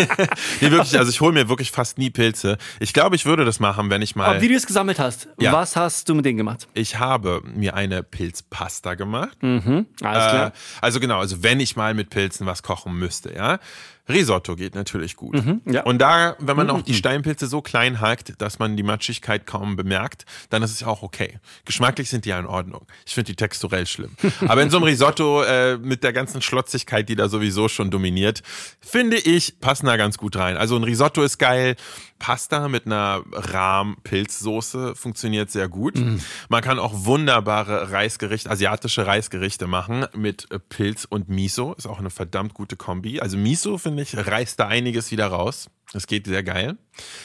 nee, 0.60 0.70
wirklich, 0.70 0.96
also 0.96 1.10
ich 1.10 1.20
hole 1.20 1.32
mir 1.32 1.48
wirklich 1.48 1.72
fast 1.72 1.98
nie 1.98 2.10
Pilze. 2.10 2.56
Ich 2.78 2.92
glaube, 2.92 3.16
ich 3.16 3.26
würde 3.26 3.44
das 3.44 3.58
machen, 3.58 3.90
wenn 3.90 4.00
ich 4.00 4.14
mal. 4.14 4.26
Aber 4.26 4.40
wie 4.40 4.46
du 4.48 4.54
es 4.54 4.64
gesammelt 4.66 5.00
hast, 5.00 5.28
Ja. 5.40 5.52
was 5.52 5.74
hast 5.74 6.08
du 6.08 6.14
mit 6.14 6.24
denen 6.24 6.36
gemacht? 6.38 6.68
ich 6.74 6.98
habe 7.00 7.42
mir 7.44 7.74
eine 7.74 8.02
Pilzpasta 8.04 8.94
gemacht. 8.94 9.36
Alles 9.42 9.84
klar. 10.00 10.46
Äh, 10.48 10.52
also 10.80 11.00
genau, 11.00 11.18
also 11.18 11.42
wenn 11.42 11.58
ich 11.58 11.74
mal 11.74 11.94
mit 11.94 12.10
Pilzen 12.10 12.46
was 12.46 12.62
kochen 12.62 12.94
müsste, 12.96 13.34
ja. 13.34 13.58
Risotto 14.08 14.54
geht 14.54 14.74
natürlich 14.74 15.16
gut. 15.16 15.34
Mhm, 15.34 15.62
ja. 15.66 15.82
Und 15.82 15.98
da, 15.98 16.36
wenn 16.38 16.56
man 16.56 16.70
auch 16.70 16.82
die 16.82 16.94
Steinpilze 16.94 17.46
so 17.46 17.60
klein 17.60 18.00
hackt, 18.00 18.40
dass 18.40 18.58
man 18.58 18.76
die 18.76 18.82
Matschigkeit 18.82 19.46
kaum 19.46 19.76
bemerkt, 19.76 20.26
dann 20.50 20.62
ist 20.62 20.70
es 20.70 20.82
auch 20.82 21.02
okay. 21.02 21.40
Geschmacklich 21.64 22.08
sind 22.08 22.24
die 22.24 22.28
ja 22.28 22.38
in 22.38 22.46
Ordnung. 22.46 22.86
Ich 23.04 23.14
finde 23.14 23.32
die 23.32 23.36
texturell 23.36 23.86
schlimm. 23.86 24.12
Aber 24.48 24.62
in 24.62 24.70
so 24.70 24.76
einem 24.76 24.84
Risotto 24.84 25.42
äh, 25.42 25.76
mit 25.78 26.04
der 26.04 26.12
ganzen 26.12 26.40
Schlotzigkeit, 26.40 27.08
die 27.08 27.16
da 27.16 27.28
sowieso 27.28 27.68
schon 27.68 27.90
dominiert, 27.90 28.42
finde 28.80 29.16
ich, 29.16 29.58
passen 29.60 29.86
da 29.86 29.96
ganz 29.96 30.18
gut 30.18 30.36
rein. 30.36 30.56
Also 30.56 30.76
ein 30.76 30.84
Risotto 30.84 31.22
ist 31.22 31.38
geil. 31.38 31.76
Pasta 32.18 32.68
mit 32.68 32.86
einer 32.86 33.22
Rahm-Pilzsoße 33.32 34.94
funktioniert 34.94 35.50
sehr 35.50 35.68
gut. 35.68 35.96
Mhm. 35.96 36.20
Man 36.48 36.62
kann 36.62 36.78
auch 36.78 36.92
wunderbare 37.04 37.92
Reisgerichte, 37.92 38.50
asiatische 38.50 39.06
Reisgerichte 39.06 39.66
machen 39.66 40.06
mit 40.14 40.48
Pilz 40.70 41.06
und 41.08 41.28
Miso. 41.28 41.74
Ist 41.74 41.86
auch 41.86 41.98
eine 41.98 42.10
verdammt 42.10 42.54
gute 42.54 42.76
Kombi. 42.76 43.20
Also 43.20 43.36
Miso, 43.36 43.76
finde 43.76 43.95
ich, 44.02 44.16
reißt 44.16 44.58
da 44.60 44.66
einiges 44.68 45.10
wieder 45.10 45.26
raus. 45.28 45.68
Das 45.92 46.06
geht 46.06 46.26
sehr 46.26 46.42
geil. 46.42 46.76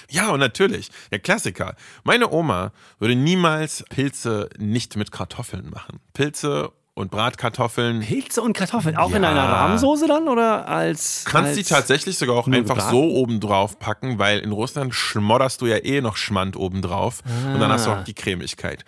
Ja, 0.09 0.29
und 0.29 0.39
natürlich, 0.39 0.89
der 1.11 1.19
Klassiker. 1.19 1.75
Meine 2.03 2.31
Oma 2.31 2.71
würde 2.99 3.15
niemals 3.15 3.83
Pilze 3.89 4.49
nicht 4.57 4.95
mit 4.95 5.11
Kartoffeln 5.11 5.69
machen. 5.71 5.99
Pilze 6.13 6.71
und 6.93 7.09
Bratkartoffeln. 7.09 8.01
Pilze 8.01 8.41
und 8.41 8.53
Kartoffeln, 8.55 8.97
auch 8.97 9.09
Ja. 9.11 9.17
in 9.17 9.23
einer 9.25 9.43
Rahmsoße 9.47 10.07
dann 10.07 10.27
oder 10.27 10.67
als. 10.67 11.23
Kannst 11.25 11.49
als 11.49 11.57
die 11.57 11.63
tatsächlich 11.63 12.17
sogar 12.17 12.35
auch 12.35 12.47
einfach 12.47 12.75
gebraten? 12.75 12.91
so 12.91 13.01
oben 13.03 13.39
drauf 13.39 13.79
packen, 13.79 14.19
weil 14.19 14.39
in 14.39 14.51
Russland 14.51 14.93
schmodderst 14.93 15.61
du 15.61 15.67
ja 15.67 15.77
eh 15.77 16.01
noch 16.01 16.17
Schmand 16.17 16.55
oben 16.57 16.81
drauf 16.81 17.23
und 17.53 17.59
dann 17.61 17.71
hast 17.71 17.87
du 17.87 17.91
auch 17.91 18.03
die 18.03 18.13
Cremigkeit. 18.13 18.83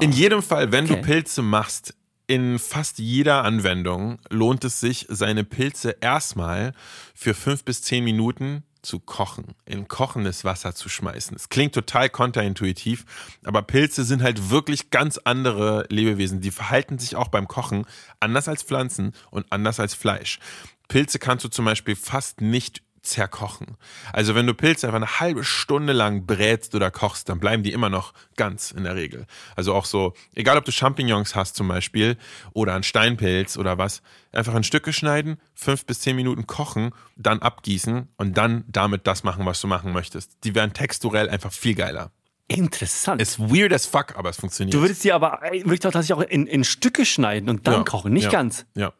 In 0.00 0.10
jedem 0.12 0.42
Fall, 0.42 0.72
wenn 0.72 0.86
Ah. 0.86 0.92
Okay. 0.92 1.00
du 1.02 1.06
Pilze 1.06 1.42
machst, 1.42 1.94
in 2.28 2.58
fast 2.58 2.98
jeder 2.98 3.42
Anwendung 3.44 4.18
lohnt 4.28 4.62
es 4.64 4.78
sich, 4.80 5.06
seine 5.08 5.44
Pilze 5.44 5.96
erstmal 6.00 6.74
für 7.14 7.34
fünf 7.34 7.64
bis 7.64 7.82
zehn 7.82 8.04
Minuten 8.04 8.62
zu 8.82 9.00
kochen, 9.00 9.56
in 9.64 9.88
kochendes 9.88 10.44
Wasser 10.44 10.74
zu 10.74 10.88
schmeißen. 10.88 11.34
Es 11.34 11.48
klingt 11.48 11.74
total 11.74 12.10
kontraintuitiv, 12.10 13.06
aber 13.44 13.62
Pilze 13.62 14.04
sind 14.04 14.22
halt 14.22 14.50
wirklich 14.50 14.90
ganz 14.90 15.18
andere 15.18 15.86
Lebewesen. 15.88 16.40
Die 16.40 16.50
verhalten 16.50 16.98
sich 16.98 17.16
auch 17.16 17.28
beim 17.28 17.48
Kochen 17.48 17.86
anders 18.20 18.46
als 18.46 18.62
Pflanzen 18.62 19.14
und 19.30 19.46
anders 19.50 19.80
als 19.80 19.94
Fleisch. 19.94 20.38
Pilze 20.86 21.18
kannst 21.18 21.44
du 21.44 21.48
zum 21.48 21.64
Beispiel 21.64 21.96
fast 21.96 22.40
nicht 22.40 22.82
zerkochen. 23.02 23.76
Also 24.12 24.34
wenn 24.34 24.46
du 24.46 24.54
Pilze 24.54 24.86
einfach 24.86 24.96
eine 24.96 25.20
halbe 25.20 25.44
Stunde 25.44 25.92
lang 25.92 26.26
brätst 26.26 26.74
oder 26.74 26.90
kochst, 26.90 27.28
dann 27.28 27.40
bleiben 27.40 27.62
die 27.62 27.72
immer 27.72 27.90
noch 27.90 28.12
ganz 28.36 28.70
in 28.70 28.84
der 28.84 28.96
Regel. 28.96 29.26
Also 29.56 29.74
auch 29.74 29.84
so, 29.84 30.14
egal 30.34 30.56
ob 30.58 30.64
du 30.64 30.72
Champignons 30.72 31.34
hast 31.34 31.56
zum 31.56 31.68
Beispiel 31.68 32.16
oder 32.52 32.74
einen 32.74 32.82
Steinpilz 32.82 33.56
oder 33.56 33.78
was, 33.78 34.02
einfach 34.32 34.54
in 34.54 34.64
Stücke 34.64 34.92
schneiden, 34.92 35.38
fünf 35.54 35.86
bis 35.86 36.00
zehn 36.00 36.16
Minuten 36.16 36.46
kochen, 36.46 36.92
dann 37.16 37.40
abgießen 37.40 38.08
und 38.16 38.36
dann 38.36 38.64
damit 38.68 39.06
das 39.06 39.24
machen, 39.24 39.46
was 39.46 39.60
du 39.60 39.66
machen 39.66 39.92
möchtest. 39.92 40.44
Die 40.44 40.54
werden 40.54 40.72
texturell 40.72 41.28
einfach 41.28 41.52
viel 41.52 41.74
geiler. 41.74 42.10
Interessant. 42.48 43.20
Ist 43.20 43.38
weird 43.38 43.72
as 43.74 43.84
fuck, 43.84 44.16
aber 44.16 44.30
es 44.30 44.38
funktioniert. 44.38 44.74
du 44.74 44.80
würdest 44.80 45.04
die 45.04 45.12
aber 45.12 45.40
wirklich 45.42 45.80
auch 45.86 45.92
tatsächlich 45.92 46.14
auch 46.14 46.30
in, 46.30 46.46
in 46.46 46.64
Stücke 46.64 47.04
schneiden 47.04 47.50
und 47.50 47.66
dann 47.66 47.74
Ja, 47.74 47.82
kochen, 47.84 48.12
nicht 48.12 48.24
ja, 48.24 48.30
ganz. 48.30 48.64
Ja. 48.74 48.92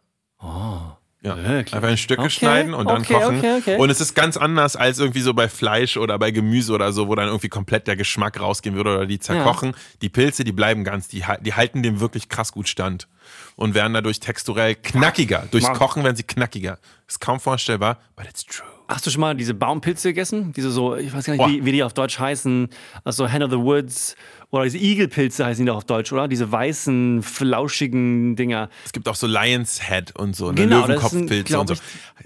Ja, 1.21 1.37
Wirklich? 1.37 1.75
einfach 1.75 1.89
in 1.89 1.97
Stücke 1.97 2.21
Okay, 2.23 2.31
schneiden 2.31 2.75
und 2.75 2.89
dann 2.89 3.01
okay, 3.03 3.15
kochen. 3.15 3.39
okay, 3.39 3.57
okay. 3.59 3.77
Und 3.77 3.91
es 3.91 4.01
ist 4.01 4.15
ganz 4.15 4.37
anders 4.37 4.77
als 4.77 5.01
irgendwie 5.01 5.21
so 5.21 5.35
bei 5.35 5.49
Fleisch 5.49 5.97
oder 5.97 6.17
bei 6.17 6.31
Gemüse 6.31 6.73
oder 6.73 6.93
so, 6.93 7.09
wo 7.09 7.15
dann 7.17 7.27
irgendwie 7.27 7.49
komplett 7.49 7.89
der 7.89 7.97
Geschmack 7.97 8.39
rausgehen 8.39 8.77
würde 8.77 8.95
oder 8.95 9.07
die 9.07 9.19
zerkochen. 9.19 9.75
Die 10.01 10.09
Pilze, 10.11 10.45
die 10.45 10.53
bleiben 10.53 10.85
ganz, 10.85 11.09
die, 11.09 11.25
die 11.41 11.55
halten 11.55 11.83
dem 11.83 11.99
wirklich 11.99 12.29
krass 12.29 12.53
gut 12.53 12.69
stand 12.69 13.09
und 13.57 13.75
werden 13.75 13.95
dadurch 13.95 14.21
texturell 14.21 14.77
knackiger. 14.77 15.49
Durchs. 15.51 15.69
Kochen 15.73 16.05
werden 16.05 16.15
sie 16.17 16.23
knackiger. 16.23 16.79
Ist 17.09 17.21
kaum 17.21 17.41
vorstellbar, 17.41 17.99
but 18.15 18.27
it's 18.27 18.45
true. 18.45 18.68
Hast 18.89 19.07
du 19.07 19.11
schon 19.11 19.21
mal 19.21 19.37
diese 19.37 19.53
Baumpilze 19.53 20.09
gegessen? 20.09 20.55
Diese 20.55 20.71
so, 20.71 20.97
ich 20.97 21.13
weiß 21.13 21.27
gar 21.27 21.35
nicht, 21.35 21.47
wie, 21.47 21.65
wie 21.67 21.73
die 21.73 21.83
auf 21.83 21.93
Deutsch 21.93 22.19
heißen. 22.19 22.69
Also 23.05 23.29
Hen 23.29 23.43
of 23.43 23.51
the 23.51 23.59
Woods 23.59 24.17
oder 24.51 24.65
diese 24.65 24.79
Igelpilze 24.79 25.45
heißen 25.45 25.63
die 25.63 25.69
doch 25.69 25.77
auf 25.77 25.85
Deutsch, 25.85 26.11
oder? 26.11 26.27
Diese 26.27 26.51
weißen, 26.51 27.23
flauschigen 27.23 28.35
Dinger. 28.35 28.71
Es 28.87 28.93
gibt 28.93 29.07
auch 29.07 29.15
so 29.15 29.27
Lion's 29.27 29.87
Head 29.89 30.17
und 30.17 30.35
so, 30.35 30.53
ne? 30.53 30.63
Genau, 30.63 30.87
Löwenkopfpilze 30.87 31.61
und 31.61 31.69
so. 31.69 31.75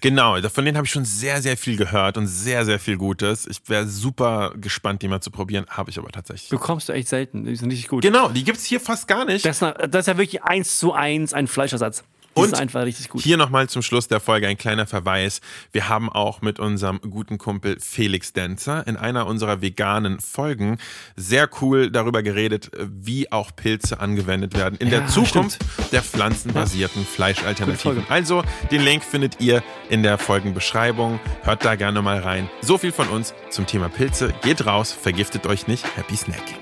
Genau, 0.00 0.40
von 0.40 0.64
denen 0.64 0.76
habe 0.76 0.86
ich 0.86 0.92
schon 0.92 1.04
sehr, 1.04 1.42
sehr 1.42 1.56
viel 1.56 1.76
gehört 1.76 2.16
und 2.16 2.28
sehr, 2.28 2.64
sehr 2.64 2.78
viel 2.78 2.96
Gutes. 2.96 3.48
Ich 3.48 3.60
wäre 3.66 3.88
super 3.88 4.52
gespannt, 4.56 5.02
die 5.02 5.08
mal 5.08 5.20
zu 5.20 5.32
probieren. 5.32 5.66
Habe 5.68 5.90
ich 5.90 5.98
aber 5.98 6.10
tatsächlich. 6.10 6.50
Bekommst 6.50 6.88
du 6.88 6.92
echt 6.92 7.08
selten. 7.08 7.44
Die 7.44 7.56
sind 7.56 7.70
richtig 7.70 7.88
gut. 7.88 8.02
Genau, 8.02 8.28
die 8.28 8.44
gibt's 8.44 8.64
hier 8.64 8.78
fast 8.78 9.08
gar 9.08 9.24
nicht. 9.24 9.44
Das, 9.44 9.58
das 9.58 9.74
ist 9.92 10.06
ja 10.06 10.16
wirklich 10.16 10.44
eins 10.44 10.78
zu 10.78 10.92
eins 10.92 11.32
ein 11.32 11.48
Fleischersatz. 11.48 12.04
Und 12.34 12.46
sind 12.46 12.58
einfach 12.58 12.82
richtig 12.84 13.08
gut. 13.08 13.22
Hier 13.22 13.36
nochmal 13.36 13.68
zum 13.68 13.82
Schluss 13.82 14.08
der 14.08 14.20
Folge 14.20 14.48
ein 14.48 14.56
kleiner 14.56 14.86
Verweis. 14.86 15.40
Wir 15.72 15.88
haben 15.88 16.08
auch 16.08 16.40
mit 16.40 16.58
unserem 16.58 17.00
guten 17.00 17.38
Kumpel 17.38 17.78
Felix 17.80 18.32
Denzer 18.32 18.86
in 18.86 18.96
einer 18.96 19.26
unserer 19.26 19.60
veganen 19.60 20.18
Folgen 20.20 20.78
sehr 21.16 21.48
cool 21.60 21.90
darüber 21.90 22.22
geredet, 22.22 22.70
wie 22.78 23.30
auch 23.30 23.54
Pilze 23.54 24.00
angewendet 24.00 24.56
werden 24.56 24.76
in 24.78 24.88
Ja, 24.88 25.00
der 25.00 25.08
Zukunft 25.08 25.58
der 25.92 26.02
pflanzenbasierten 26.02 27.04
Fleischalternativen. 27.04 27.94
Gute 27.96 28.06
Folge. 28.06 28.10
Also 28.10 28.42
den 28.70 28.82
Link 28.82 29.04
findet 29.04 29.40
ihr 29.40 29.62
in 29.90 30.02
der 30.02 30.16
Folgenbeschreibung. 30.18 31.20
Hört 31.42 31.64
da 31.64 31.74
gerne 31.74 32.00
mal 32.02 32.18
rein. 32.18 32.48
So 32.62 32.78
viel 32.78 32.92
von 32.92 33.08
uns 33.08 33.34
zum 33.50 33.66
Thema 33.66 33.88
Pilze. 33.88 34.32
Geht 34.42 34.64
raus, 34.64 34.92
vergiftet 34.92 35.46
euch 35.46 35.66
nicht. 35.66 35.84
Happy 35.96 36.16
Snacking. 36.16 36.56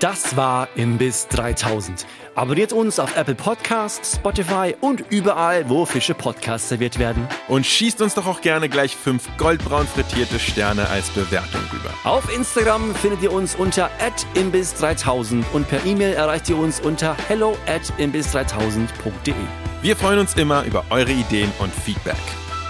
Das 0.00 0.34
war 0.34 0.68
Imbiss 0.76 1.28
3000. 1.28 2.06
Abonniert 2.40 2.72
uns 2.72 2.98
auf 2.98 3.18
Apple 3.18 3.34
Podcasts, 3.34 4.16
Spotify 4.16 4.74
und 4.80 5.04
überall, 5.10 5.68
wo 5.68 5.84
Fische 5.84 6.14
Podcasts 6.14 6.70
serviert 6.70 6.98
werden. 6.98 7.28
Und 7.48 7.66
schießt 7.66 8.00
uns 8.00 8.14
doch 8.14 8.26
auch 8.26 8.40
gerne 8.40 8.70
gleich 8.70 8.96
fünf 8.96 9.28
goldbraun 9.36 9.86
frittierte 9.86 10.38
Sterne 10.38 10.88
als 10.88 11.10
Bewertung 11.10 11.60
rüber. 11.70 11.92
Auf 12.02 12.34
Instagram 12.34 12.94
findet 12.94 13.20
ihr 13.20 13.30
uns 13.30 13.56
unter 13.56 13.90
imbiss3000 14.34 15.44
und 15.52 15.68
per 15.68 15.84
E-Mail 15.84 16.14
erreicht 16.14 16.48
ihr 16.48 16.56
uns 16.56 16.80
unter 16.80 17.14
hello 17.28 17.58
at 17.66 17.82
imbiss3000.de. 17.98 19.34
Wir 19.82 19.96
freuen 19.96 20.20
uns 20.20 20.32
immer 20.32 20.64
über 20.64 20.86
eure 20.88 21.12
Ideen 21.12 21.52
und 21.58 21.74
Feedback. 21.74 22.16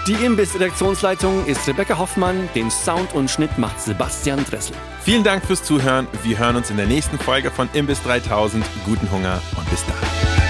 Die 0.07 0.13
Imbiss-Redaktionsleitung 0.13 1.45
ist 1.45 1.67
Rebecca 1.67 1.99
Hoffmann, 1.99 2.49
den 2.55 2.71
Sound 2.71 3.13
und 3.13 3.29
Schnitt 3.29 3.59
macht 3.59 3.79
Sebastian 3.79 4.43
Dressel. 4.45 4.75
Vielen 5.03 5.23
Dank 5.23 5.45
fürs 5.45 5.63
Zuhören. 5.63 6.07
Wir 6.23 6.39
hören 6.39 6.55
uns 6.55 6.71
in 6.71 6.77
der 6.77 6.87
nächsten 6.87 7.19
Folge 7.19 7.51
von 7.51 7.69
Imbiss 7.73 8.01
3000. 8.01 8.65
Guten 8.83 9.11
Hunger 9.11 9.39
und 9.55 9.69
bis 9.69 9.85
dann. 9.85 10.40